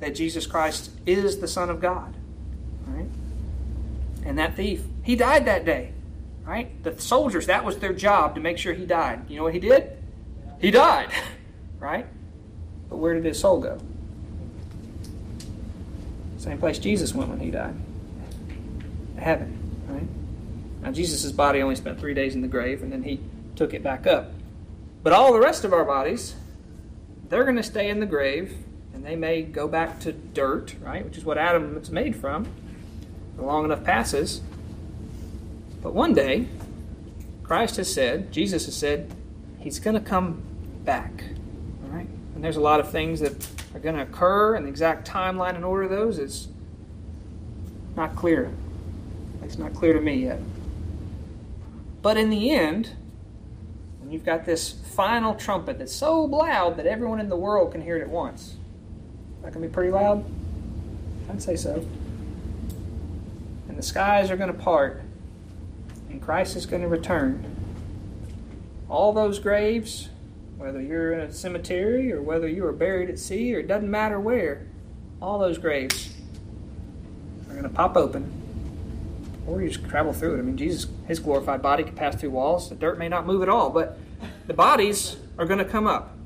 [0.00, 2.14] that Jesus Christ is the Son of God,
[2.86, 3.06] right?
[4.24, 5.92] And that thief, he died that day,
[6.44, 6.82] right?
[6.82, 9.30] The soldiers, that was their job to make sure he died.
[9.30, 9.90] You know what he did?
[10.58, 11.10] He died,
[11.78, 12.06] right?
[12.90, 13.78] But where did his soul go?
[16.44, 17.74] Same place Jesus went when he died.
[19.18, 20.82] Heaven, right?
[20.82, 23.18] Now, Jesus' body only spent three days in the grave, and then he
[23.56, 24.30] took it back up.
[25.02, 26.34] But all the rest of our bodies,
[27.30, 28.58] they're going to stay in the grave,
[28.92, 31.02] and they may go back to dirt, right?
[31.02, 32.46] Which is what Adam is made from.
[33.38, 34.42] Long enough passes.
[35.82, 36.46] But one day,
[37.42, 39.10] Christ has said, Jesus has said,
[39.60, 40.42] He's going to come
[40.84, 41.24] back.
[41.84, 42.08] All right?
[42.34, 45.56] And there's a lot of things that are going to occur, and the exact timeline
[45.56, 46.48] and order of those is
[47.96, 48.50] not clear.
[49.42, 50.40] It's not clear to me yet.
[52.00, 52.90] But in the end,
[54.00, 57.80] when you've got this final trumpet that's so loud that everyone in the world can
[57.82, 58.56] hear it at once,
[59.42, 60.24] that can be pretty loud?
[61.30, 61.86] I'd say so.
[63.68, 65.02] And the skies are going to part,
[66.10, 67.44] and Christ is going to return.
[68.88, 70.10] All those graves,
[70.56, 73.90] whether you're in a cemetery or whether you are buried at sea, or it doesn't
[73.90, 74.66] matter where,
[75.20, 76.14] all those graves
[77.48, 78.42] are going to pop open
[79.46, 80.38] or you just travel through it.
[80.38, 82.68] I mean, Jesus, his glorified body could pass through walls.
[82.68, 83.98] The dirt may not move at all, but
[84.46, 86.16] the bodies are going to come up.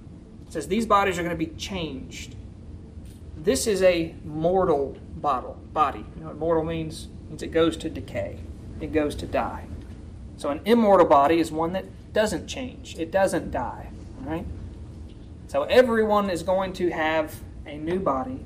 [0.46, 2.36] It says these bodies are going to be changed.
[3.36, 6.04] This is a mortal bottle, body.
[6.16, 7.08] You know what mortal means?
[7.28, 8.38] Means it goes to decay.
[8.80, 9.66] It goes to die.
[10.36, 12.96] So an immortal body is one that doesn't change.
[12.98, 13.87] It doesn't die.
[14.20, 14.46] Right?
[15.48, 17.34] So everyone is going to have
[17.66, 18.44] a new body.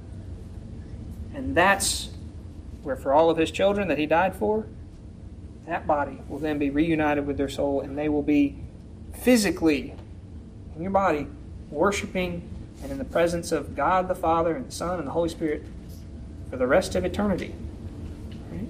[1.35, 2.11] And that's
[2.83, 4.67] where for all of his children that he died for,
[5.67, 8.57] that body will then be reunited with their soul and they will be
[9.15, 9.95] physically
[10.75, 11.27] in your body
[11.71, 12.49] worshiping
[12.83, 15.65] and in the presence of God the Father and the Son and the Holy Spirit
[16.51, 17.55] for the rest of eternity.
[18.51, 18.69] Right?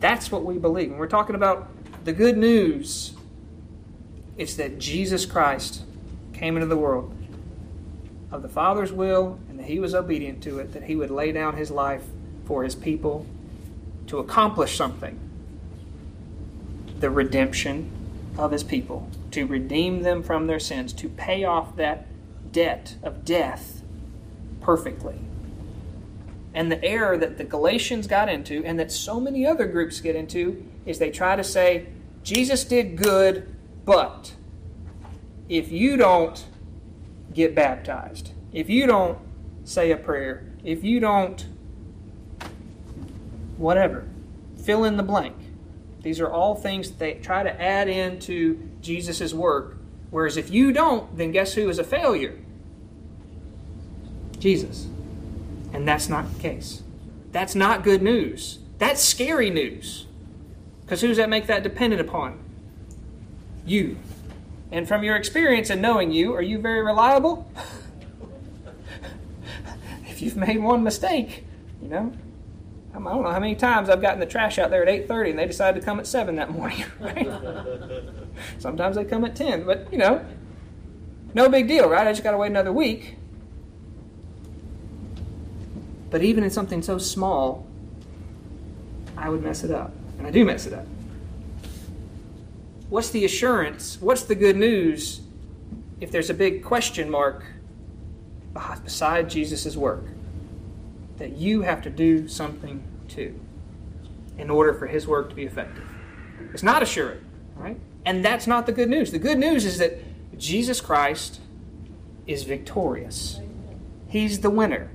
[0.00, 0.90] That's what we believe.
[0.90, 1.68] When we're talking about
[2.04, 3.12] the good news,
[4.36, 5.82] it's that Jesus Christ
[6.44, 7.10] came into the world.
[8.30, 11.32] Of the Father's will and that he was obedient to it, that he would lay
[11.32, 12.04] down his life
[12.44, 13.24] for his people
[14.08, 15.18] to accomplish something.
[17.00, 17.90] The redemption
[18.36, 22.08] of his people, to redeem them from their sins, to pay off that
[22.52, 23.80] debt of death
[24.60, 25.16] perfectly.
[26.52, 30.14] And the error that the Galatians got into, and that so many other groups get
[30.14, 31.86] into, is they try to say,
[32.22, 34.34] Jesus did good, but
[35.48, 36.44] if you don't
[37.32, 39.18] get baptized, if you don't
[39.64, 41.46] say a prayer, if you don't
[43.56, 44.06] whatever,
[44.62, 45.36] fill in the blank.
[46.02, 49.78] These are all things that they try to add into Jesus' work.
[50.10, 52.38] Whereas if you don't, then guess who is a failure?
[54.38, 54.86] Jesus.
[55.72, 56.82] And that's not the case.
[57.32, 58.58] That's not good news.
[58.78, 60.06] That's scary news.
[60.82, 62.38] Because who does that make that dependent upon?
[63.64, 63.96] You.
[64.74, 67.48] And from your experience and knowing you, are you very reliable?
[70.08, 71.44] if you've made one mistake,
[71.80, 72.12] you know,
[72.92, 75.38] I don't know how many times I've gotten the trash out there at 8:30 and
[75.38, 77.28] they decided to come at 7 that morning, right?
[78.58, 80.26] Sometimes they come at 10, but you know,
[81.34, 82.08] no big deal, right?
[82.08, 83.14] I just got to wait another week.
[86.10, 87.64] But even in something so small,
[89.16, 89.92] I would mess it up.
[90.18, 90.86] And I do mess it up.
[92.94, 93.98] What's the assurance?
[94.00, 95.20] What's the good news
[96.00, 97.44] if there's a big question mark
[98.84, 100.04] beside Jesus' work?
[101.16, 103.40] That you have to do something too
[104.38, 105.82] in order for his work to be effective.
[106.52, 107.24] It's not assurance,
[107.56, 107.76] right?
[108.06, 109.10] And that's not the good news.
[109.10, 109.98] The good news is that
[110.38, 111.40] Jesus Christ
[112.28, 113.40] is victorious.
[114.06, 114.88] He's the winner.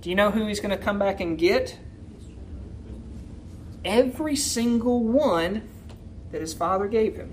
[0.00, 1.78] Do you know who he's going to come back and get?
[3.84, 5.68] Every single one
[6.34, 7.32] that his father gave him.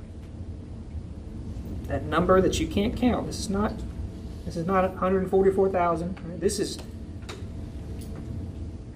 [1.88, 3.26] That number that you can't count.
[3.26, 3.74] This is not
[4.46, 6.40] this is not 144,000.
[6.40, 6.78] This is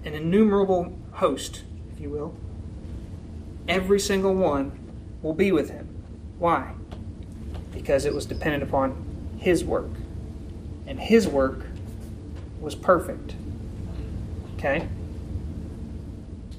[0.04, 2.36] an innumerable host, if you will.
[3.68, 4.78] Every single one
[5.24, 5.88] will be with him.
[6.38, 6.76] Why?
[7.74, 9.89] Because it was dependent upon his work.
[10.86, 11.65] And his work
[12.62, 13.34] was perfect.
[14.56, 14.88] Okay?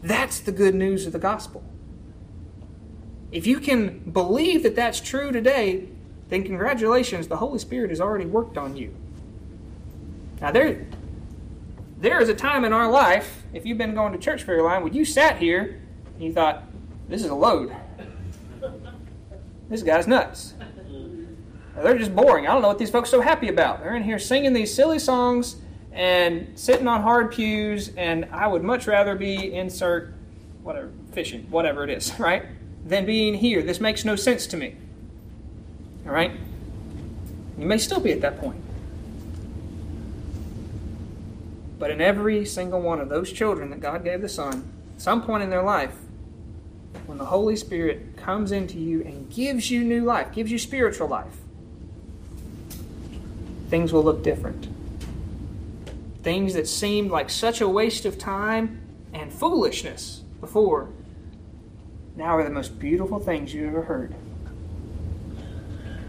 [0.03, 1.63] That's the good news of the gospel.
[3.33, 5.89] If you can believe that that's true today,
[6.29, 8.95] then congratulations, the Holy Spirit has already worked on you.
[10.41, 10.87] Now, there,
[11.99, 14.85] there is a time in our life, if you've been going to church very long,
[14.85, 15.81] when you sat here
[16.15, 16.65] and you thought,
[17.09, 17.75] this is a load.
[19.69, 20.55] This guy's nuts.
[21.77, 22.47] They're just boring.
[22.47, 23.81] I don't know what these folks are so happy about.
[23.81, 25.57] They're in here singing these silly songs
[25.93, 30.15] and sitting on hard pews, and I would much rather be insert
[30.63, 32.45] whatever fishing, whatever it is, right,
[32.87, 33.63] than being here.
[33.63, 34.77] This makes no sense to me.
[36.07, 36.33] All right?
[37.59, 38.63] You may still be at that point.
[41.79, 45.23] But in every single one of those children that God gave the Son, at some
[45.23, 45.95] point in their life,
[47.07, 51.09] when the Holy Spirit comes into you and gives you new life, gives you spiritual
[51.09, 51.37] life,
[53.69, 54.69] things will look different.
[56.23, 58.81] Things that seemed like such a waste of time
[59.13, 60.89] and foolishness before
[62.17, 64.15] now are the most beautiful things you ever heard.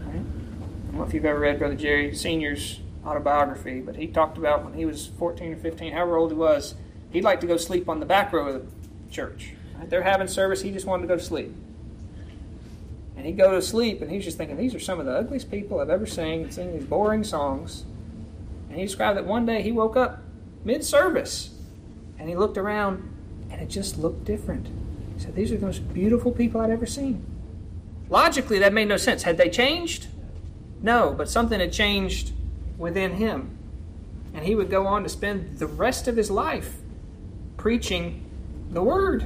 [0.06, 0.14] Right?
[0.14, 4.64] I don't know if you've ever read Brother Jerry Sr.'s autobiography, but he talked about
[4.64, 6.74] when he was 14 or 15, however old he was,
[7.10, 9.52] he'd like to go sleep on the back row of the church.
[9.78, 9.88] Right?
[9.88, 11.54] They're having service, he just wanted to go to sleep.
[13.16, 15.50] And he'd go to sleep, and he's just thinking, these are some of the ugliest
[15.50, 17.84] people I've ever seen, singing these boring songs.
[18.68, 20.22] And he described that one day he woke up
[20.64, 21.50] mid service,
[22.18, 23.02] and he looked around,
[23.50, 24.68] and it just looked different.
[25.18, 27.26] He said, These are the most beautiful people I'd ever seen.
[28.08, 29.24] Logically, that made no sense.
[29.24, 30.06] Had they changed?
[30.80, 32.30] No, but something had changed
[32.78, 33.58] within him.
[34.32, 36.76] And he would go on to spend the rest of his life
[37.56, 38.24] preaching
[38.70, 39.22] the word.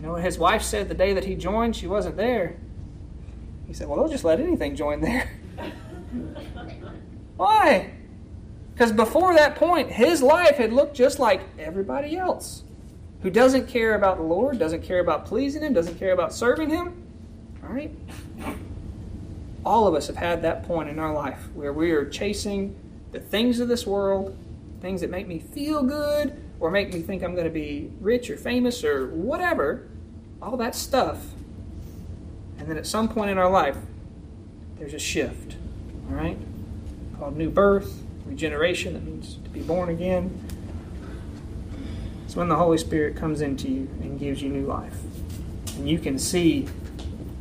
[0.00, 2.56] You know, his wife said the day that he joined, she wasn't there.
[3.68, 5.30] He said, Well, they'll just let anything join there.
[7.36, 7.92] Why?
[8.74, 12.64] Because before that point, his life had looked just like everybody else
[13.22, 16.70] who doesn't care about the Lord, doesn't care about pleasing Him, doesn't care about serving
[16.70, 17.02] Him.
[17.62, 17.94] All right?
[19.64, 22.74] All of us have had that point in our life where we are chasing
[23.12, 24.36] the things of this world,
[24.80, 28.30] things that make me feel good or make me think I'm going to be rich
[28.30, 29.86] or famous or whatever,
[30.40, 31.26] all that stuff.
[32.58, 33.76] And then at some point in our life,
[34.78, 35.56] there's a shift,
[36.08, 36.38] all right?
[37.18, 40.38] Called new birth, regeneration, that means to be born again.
[42.30, 44.94] It's when the Holy Spirit comes into you and gives you new life.
[45.74, 46.68] And you can see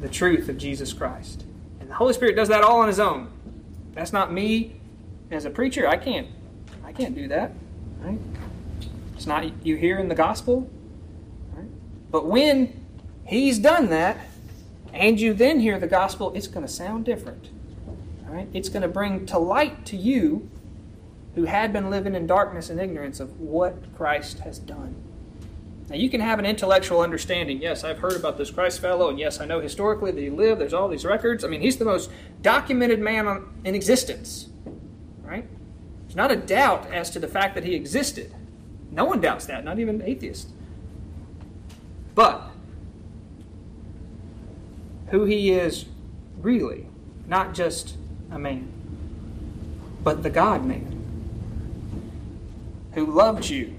[0.01, 1.45] the truth of Jesus Christ.
[1.79, 3.29] And the Holy Spirit does that all on his own.
[3.93, 4.77] That's not me
[5.29, 5.87] as a preacher.
[5.87, 6.27] I can't
[6.83, 7.51] I can't do that.
[7.99, 8.17] Right?
[9.13, 10.67] It's not you hear in the gospel.
[11.53, 11.67] Right?
[12.09, 12.83] But when
[13.27, 14.17] he's done that,
[14.91, 17.49] and you then hear the gospel, it's going to sound different.
[18.25, 18.47] Right?
[18.55, 20.49] It's going to bring to light to you
[21.39, 24.93] who had been living in darkness and ignorance of what Christ has done.
[25.89, 27.61] Now, you can have an intellectual understanding.
[27.61, 30.59] Yes, I've heard about this Christ fellow, and yes, I know historically that he lived.
[30.59, 31.45] There's all these records.
[31.45, 32.11] I mean, he's the most
[32.41, 34.49] documented man in existence,
[35.23, 35.47] right?
[36.01, 38.35] There's not a doubt as to the fact that he existed.
[38.91, 40.51] No one doubts that, not even atheists.
[42.15, 42.51] But
[45.07, 45.85] who he is
[46.41, 46.87] really,
[47.27, 47.95] not just
[48.29, 48.69] a man,
[50.03, 50.88] but the God man
[52.93, 53.75] who loved you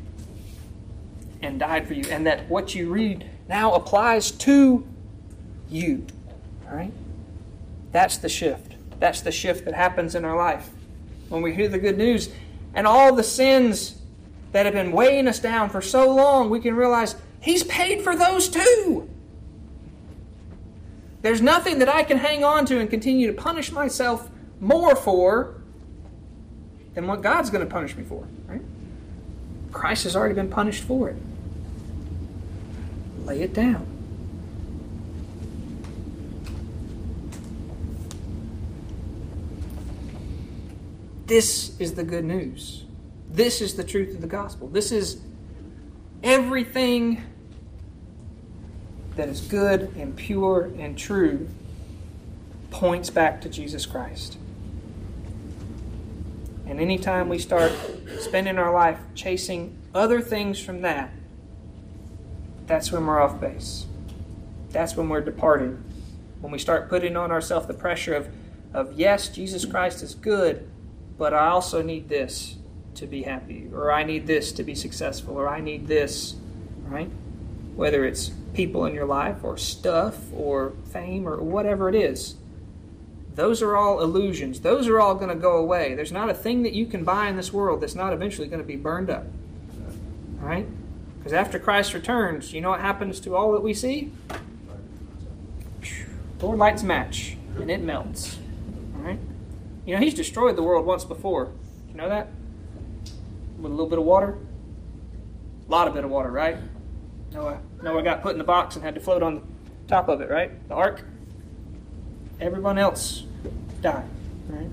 [1.42, 4.86] and died for you, and that what you read now applies to
[5.68, 6.06] you.
[6.68, 6.92] All right?
[7.92, 8.74] That's the shift.
[8.98, 10.68] That's the shift that happens in our life
[11.30, 12.28] when we hear the good news
[12.74, 13.96] and all the sins
[14.52, 18.14] that have been weighing us down for so long, we can realize He's paid for
[18.14, 19.08] those too.
[21.22, 24.28] There's nothing that I can hang on to and continue to punish myself
[24.60, 25.54] more for
[26.94, 28.60] than what God's going to punish me for, right?
[29.72, 31.16] Christ has already been punished for it.
[33.24, 33.86] Lay it down.
[41.26, 42.84] This is the good news.
[43.30, 44.66] This is the truth of the gospel.
[44.66, 45.20] This is
[46.24, 47.22] everything
[49.14, 51.48] that is good and pure and true
[52.70, 54.38] points back to Jesus Christ.
[56.70, 57.72] And anytime we start
[58.20, 61.10] spending our life chasing other things from that,
[62.66, 63.86] that's when we're off base.
[64.70, 65.82] That's when we're departing.
[66.40, 68.28] When we start putting on ourselves the pressure of,
[68.72, 70.70] of, yes, Jesus Christ is good,
[71.18, 72.56] but I also need this
[72.94, 76.36] to be happy, or I need this to be successful, or I need this,
[76.84, 77.10] right?
[77.74, 82.36] Whether it's people in your life, or stuff, or fame, or whatever it is.
[83.40, 84.60] Those are all illusions.
[84.60, 85.94] Those are all going to go away.
[85.94, 88.60] There's not a thing that you can buy in this world that's not eventually going
[88.60, 89.24] to be burned up.
[90.42, 90.66] All right?
[91.16, 94.12] Because after Christ returns, you know what happens to all that we see?
[96.42, 98.36] Lord lights match, and it melts.
[98.96, 99.18] All right?
[99.86, 101.50] You know, He's destroyed the world once before.
[101.88, 102.28] You know that?
[103.56, 104.36] With a little bit of water?
[105.66, 106.58] A lot of bit of water, right?
[107.32, 109.40] Noah, Noah got put in the box and had to float on the
[109.88, 110.68] top of it, right?
[110.68, 111.06] The ark.
[112.38, 113.24] Everyone else
[113.80, 114.08] died,
[114.48, 114.70] right?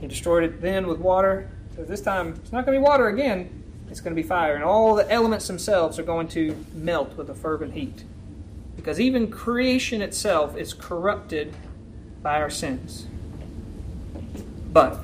[0.00, 1.50] He destroyed it then with water.
[1.74, 3.62] So this time, it's not going to be water again.
[3.90, 4.54] It's going to be fire.
[4.54, 8.04] And all the elements themselves are going to melt with a fervent heat.
[8.74, 11.54] Because even creation itself is corrupted
[12.22, 13.06] by our sins.
[14.72, 15.00] But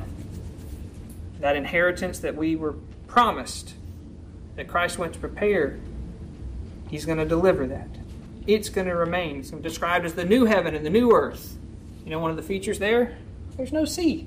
[1.40, 2.74] that inheritance that we were
[3.06, 3.74] promised,
[4.56, 5.78] that Christ went to prepare,
[6.90, 7.88] He's going to deliver that.
[8.46, 9.38] It's going to remain.
[9.38, 11.56] It's described as the new heaven and the new earth.
[12.04, 13.16] You know, one of the features there?
[13.56, 14.26] There's no sea.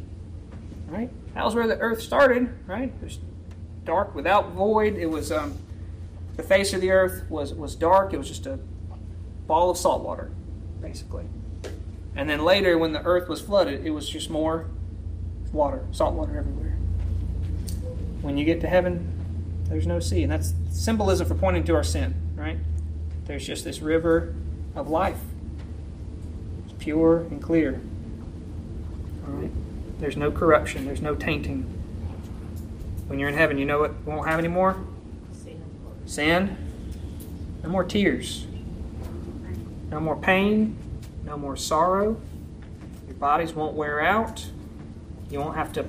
[0.88, 1.10] Right?
[1.34, 2.94] That was where the earth started, right?
[3.02, 3.20] It was
[3.84, 4.96] dark without void.
[4.96, 5.58] It was um,
[6.36, 8.14] the face of the earth was was dark.
[8.14, 8.60] It was just a
[9.48, 10.32] ball of salt water,
[10.82, 11.26] basically.
[12.16, 14.68] And then later, when the earth was flooded, it was just more
[15.52, 16.78] water, salt water everywhere.
[18.22, 19.12] When you get to heaven,
[19.68, 22.58] there's no sea, and that's symbolism for pointing to our sin, right?
[23.26, 24.34] There's just this river
[24.76, 25.20] of life.
[26.86, 27.82] It's pure and clear.
[29.26, 29.50] All right?
[30.00, 30.86] There's no corruption.
[30.86, 31.64] There's no tainting.
[33.08, 34.78] When you're in heaven, you know what won't have any more?
[36.06, 36.56] Sin.
[37.64, 38.46] No more tears.
[39.90, 40.78] No more pain.
[41.26, 42.22] No more sorrow.
[43.08, 44.46] Your bodies won't wear out.
[45.32, 45.88] You won't have to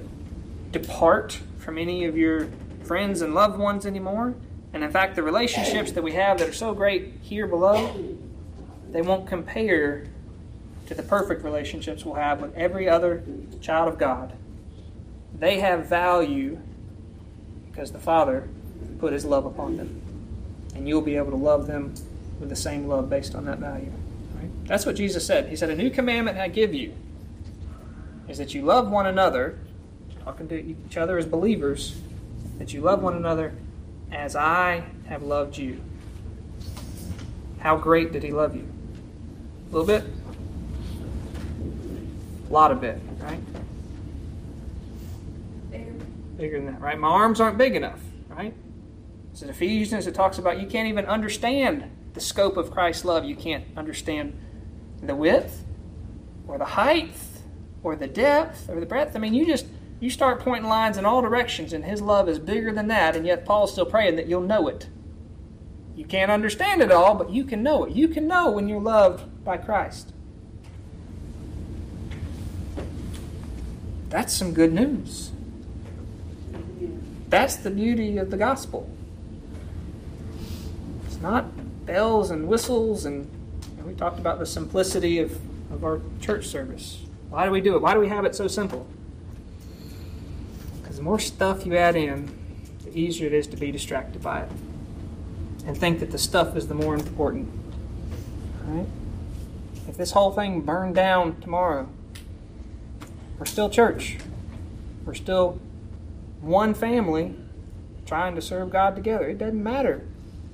[0.71, 2.49] depart from any of your
[2.85, 4.35] friends and loved ones anymore.
[4.73, 7.95] And in fact, the relationships that we have that are so great here below,
[8.91, 10.07] they won't compare
[10.87, 13.25] to the perfect relationships we'll have with every other
[13.61, 14.33] child of God.
[15.39, 16.59] They have value
[17.71, 18.49] because the Father
[18.99, 20.01] put His love upon them.
[20.75, 21.95] And you'll be able to love them
[22.39, 23.93] with the same love based on that value.
[24.35, 24.51] Right?
[24.67, 25.49] That's what Jesus said.
[25.49, 26.95] He said, A new commandment I give you
[28.29, 29.59] is that you love one another,
[30.25, 31.97] talking to each other as believers,
[32.59, 33.55] that you love one another
[34.13, 35.81] as I have loved you.
[37.59, 38.67] How great did he love you?
[39.71, 40.05] A little bit?
[42.49, 43.41] A lot of bit, right?
[46.37, 46.99] Bigger than that, right?
[46.99, 48.55] My arms aren't big enough, right?
[49.33, 53.25] It's in Ephesians, it talks about you can't even understand the scope of Christ's love.
[53.25, 54.39] You can't understand
[55.03, 55.65] the width
[56.47, 57.13] or the height
[57.83, 59.17] or the depth or the breadth.
[59.17, 59.67] I mean, you just
[60.01, 63.27] you start pointing lines in all directions, and His love is bigger than that, and
[63.27, 64.89] yet Paul's still praying that you'll know it.
[65.95, 67.93] You can't understand it all, but you can know it.
[67.93, 70.13] You can know when you're loved by Christ.
[74.09, 75.33] That's some good news.
[77.29, 78.89] That's the beauty of the gospel.
[81.07, 83.05] It's not bells and whistles.
[83.05, 83.31] And,
[83.85, 85.31] we talked about the simplicity of,
[85.71, 87.05] of our church service.
[87.31, 87.83] Why do we do it?
[87.83, 88.85] Why do we have it so simple?
[90.83, 92.37] Because the more stuff you add in,
[92.85, 94.51] the easier it is to be distracted by it
[95.67, 97.49] and think that the stuff is the more important.
[98.65, 98.87] Right?
[99.89, 101.89] If this whole thing burned down tomorrow,
[103.39, 104.19] we're still church.
[105.05, 105.61] We're still
[106.41, 107.35] one family
[108.07, 109.29] trying to serve God together.
[109.29, 110.07] It doesn't matter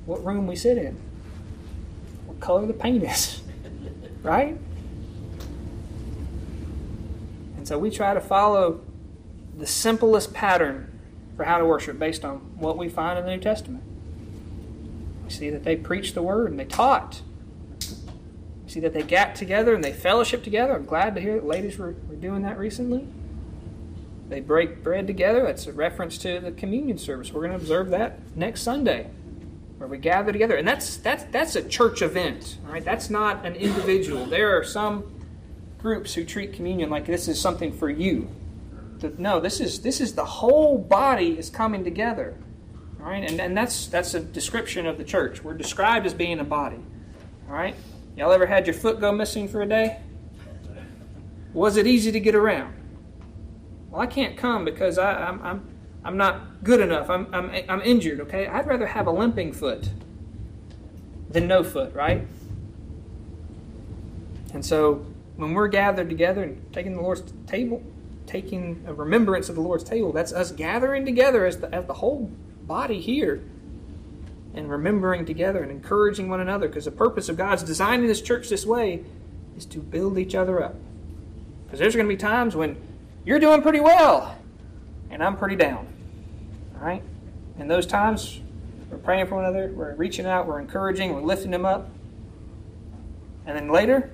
[0.07, 0.99] what room we sit in,
[2.27, 3.43] what color the paint is,
[4.23, 4.57] right?
[7.57, 8.81] And so we try to follow
[9.57, 10.99] the simplest pattern
[11.37, 13.85] for how to worship based on what we find in the New Testament.
[15.25, 17.23] We see that they preached the word and they taught.
[18.73, 20.75] See that they got together and they fellowship together.
[20.75, 23.07] I'm glad to hear that ladies were, were doing that recently.
[24.31, 25.43] They break bread together.
[25.43, 27.35] That's a reference to the communion service.
[27.35, 29.11] We're going to observe that next Sunday,
[29.77, 32.83] where we gather together, and that's that's that's a church event, right?
[32.83, 34.25] That's not an individual.
[34.25, 35.21] There are some
[35.77, 38.31] groups who treat communion like this is something for you.
[39.19, 42.39] No, this is this is the whole body is coming together,
[42.97, 43.23] right?
[43.23, 45.45] And and that's that's a description of the church.
[45.45, 46.81] We're described as being a body,
[47.51, 47.75] all right?
[48.17, 49.99] Y'all ever had your foot go missing for a day?
[51.55, 52.75] Was it easy to get around?
[53.91, 55.69] Well, I can't come because I, am I'm, I'm,
[56.05, 57.09] I'm not good enough.
[57.11, 58.47] I'm, I'm, I'm injured, okay?
[58.47, 59.89] I'd rather have a limping foot
[61.31, 62.27] than no foot, right?
[64.53, 65.07] And so
[65.37, 67.83] when we're gathered together and taking the Lord's table,
[68.27, 71.95] taking a remembrance of the Lord's table, that's us gathering together as the, as the
[71.95, 72.31] whole
[72.63, 73.43] body here
[74.55, 78.49] and remembering together and encouraging one another because the purpose of God's designing this church
[78.49, 79.05] this way
[79.57, 80.75] is to build each other up.
[81.65, 82.77] Because there's going to be times when
[83.25, 84.39] you're doing pretty well,
[85.11, 85.87] and I'm pretty down.
[86.75, 87.03] All right?
[87.59, 88.41] In those times,
[88.91, 91.89] we're praying for one another, we're reaching out, we're encouraging, we're lifting them up.
[93.47, 94.11] And then later,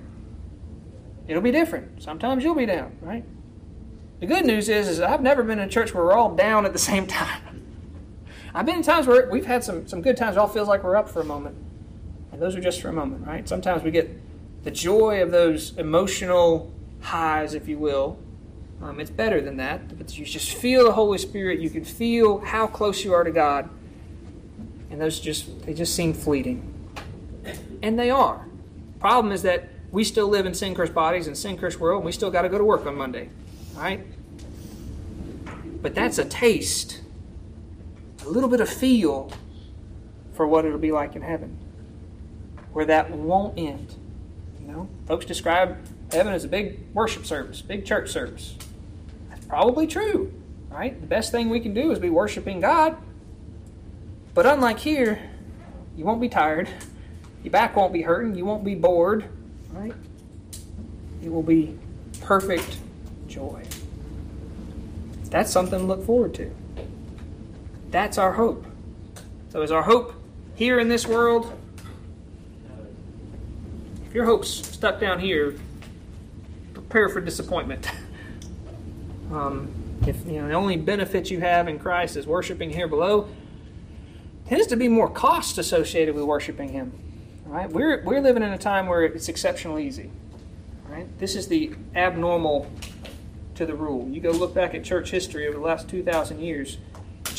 [1.27, 2.01] it'll be different.
[2.01, 3.23] Sometimes you'll be down, right?
[4.19, 6.65] The good news is, is I've never been in a church where we're all down
[6.65, 7.48] at the same time.
[8.53, 10.35] I've been in times where we've had some, some good times.
[10.35, 11.55] It all feels like we're up for a moment.
[12.31, 13.47] And those are just for a moment, right?
[13.47, 14.09] Sometimes we get
[14.63, 16.71] the joy of those emotional
[17.01, 18.17] highs, if you will,
[18.81, 21.59] um, it's better than that, but you just feel the Holy Spirit.
[21.59, 23.69] You can feel how close you are to God,
[24.89, 26.73] and those just they just seem fleeting,
[27.81, 28.45] and they are.
[28.99, 32.05] Problem is that we still live in sin cursed bodies and sin cursed world, and
[32.05, 33.29] we still got to go to work on Monday,
[33.75, 34.05] right?
[35.81, 37.01] But that's a taste,
[38.29, 39.31] a little bit of feel
[40.33, 41.57] for what it'll be like in heaven,
[42.71, 43.95] where that won't end.
[44.61, 45.77] You know, folks describe
[46.11, 48.55] heaven as a big worship service, big church service.
[49.29, 50.31] That's probably true,
[50.69, 50.99] right?
[51.01, 52.97] The best thing we can do is be worshiping God.
[54.35, 55.27] But unlike here,
[55.97, 56.69] you won't be tired.
[57.43, 58.35] Your back won't be hurting.
[58.35, 59.25] You won't be bored,
[59.71, 59.93] right?
[61.23, 61.79] It will be
[62.21, 62.77] perfect
[63.27, 63.63] joy.
[65.31, 66.53] That's something to look forward to.
[67.89, 68.65] That's our hope.
[69.49, 70.13] So, is our hope
[70.55, 71.59] here in this world?
[74.05, 75.55] If your hope's stuck down here,
[76.73, 77.89] prepare for disappointment.
[79.31, 79.71] Um,
[80.07, 83.29] if you know the only benefit you have in Christ is worshiping here below,
[84.47, 86.91] tends to be more cost associated with worshiping Him.
[87.45, 87.69] Right?
[87.69, 90.09] We're we're living in a time where it's exceptionally easy.
[90.87, 91.05] Right?
[91.19, 92.71] This is the abnormal
[93.53, 94.09] to the rule.
[94.09, 96.79] You go look back at church history over the last two thousand years.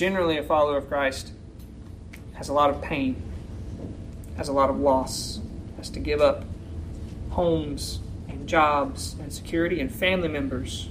[0.00, 1.34] Generally, a follower of Christ
[2.32, 3.22] has a lot of pain,
[4.38, 5.40] has a lot of loss,
[5.76, 6.46] has to give up
[7.28, 10.88] homes and jobs and security and family members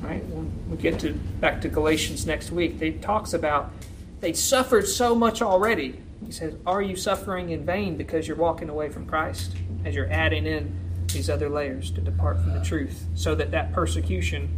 [0.00, 0.24] right?
[0.26, 3.72] When we get to back to Galatians next week, he talks about
[4.20, 6.00] they suffered so much already.
[6.24, 10.12] He says, "Are you suffering in vain because you're walking away from Christ as you're
[10.12, 10.72] adding in
[11.12, 14.50] these other layers to depart from the truth, so that that persecution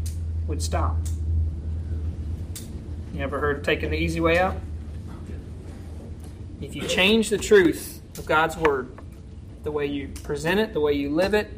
[0.47, 0.99] would stop?"
[3.19, 4.55] You ever heard of taking the easy way out?
[6.61, 8.97] If you change the truth of God's word,
[9.65, 11.51] the way you present it, the way you live it,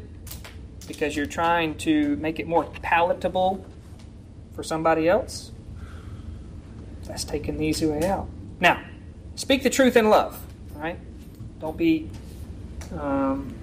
[0.87, 3.63] because you're trying to make it more palatable
[4.55, 5.51] for somebody else,
[7.03, 8.27] that's taking the easy way out.
[8.59, 8.83] Now,
[9.35, 10.43] speak the truth in love,
[10.73, 10.97] right?
[11.59, 12.09] Don't be
[12.99, 13.53] um,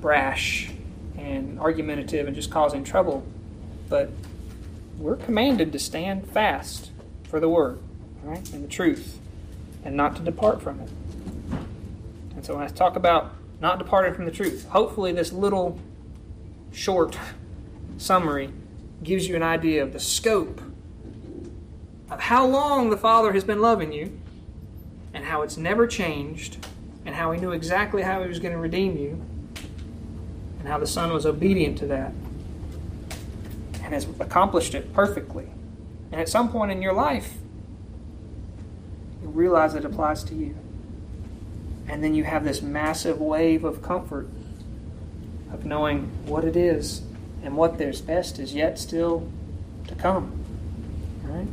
[0.00, 0.70] brash
[1.18, 3.22] and argumentative and just causing trouble.
[3.90, 4.08] But
[4.96, 6.90] we're commanded to stand fast
[7.28, 7.78] for the word,
[8.24, 9.18] right, and the truth,
[9.84, 10.90] and not to depart from it.
[12.34, 15.78] And so when I talk about not departing from the truth, hopefully this little
[16.72, 17.16] short
[17.96, 18.50] summary
[19.02, 20.60] gives you an idea of the scope
[22.10, 24.18] of how long the Father has been loving you
[25.12, 26.64] and how it's never changed
[27.04, 29.20] and how he knew exactly how he was going to redeem you,
[30.58, 32.12] and how the Son was obedient to that,
[33.82, 35.46] and has accomplished it perfectly.
[36.10, 37.34] And at some point in your life,
[39.22, 40.56] you realize it applies to you.
[41.88, 44.28] And then you have this massive wave of comfort
[45.52, 47.02] of knowing what it is
[47.42, 49.30] and what there's best is yet still
[49.86, 50.44] to come.
[51.24, 51.48] All right?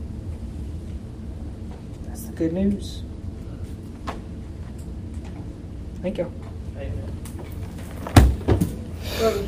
[2.06, 3.04] That's the good news.
[6.02, 6.32] Thank you.
[6.78, 7.12] Amen.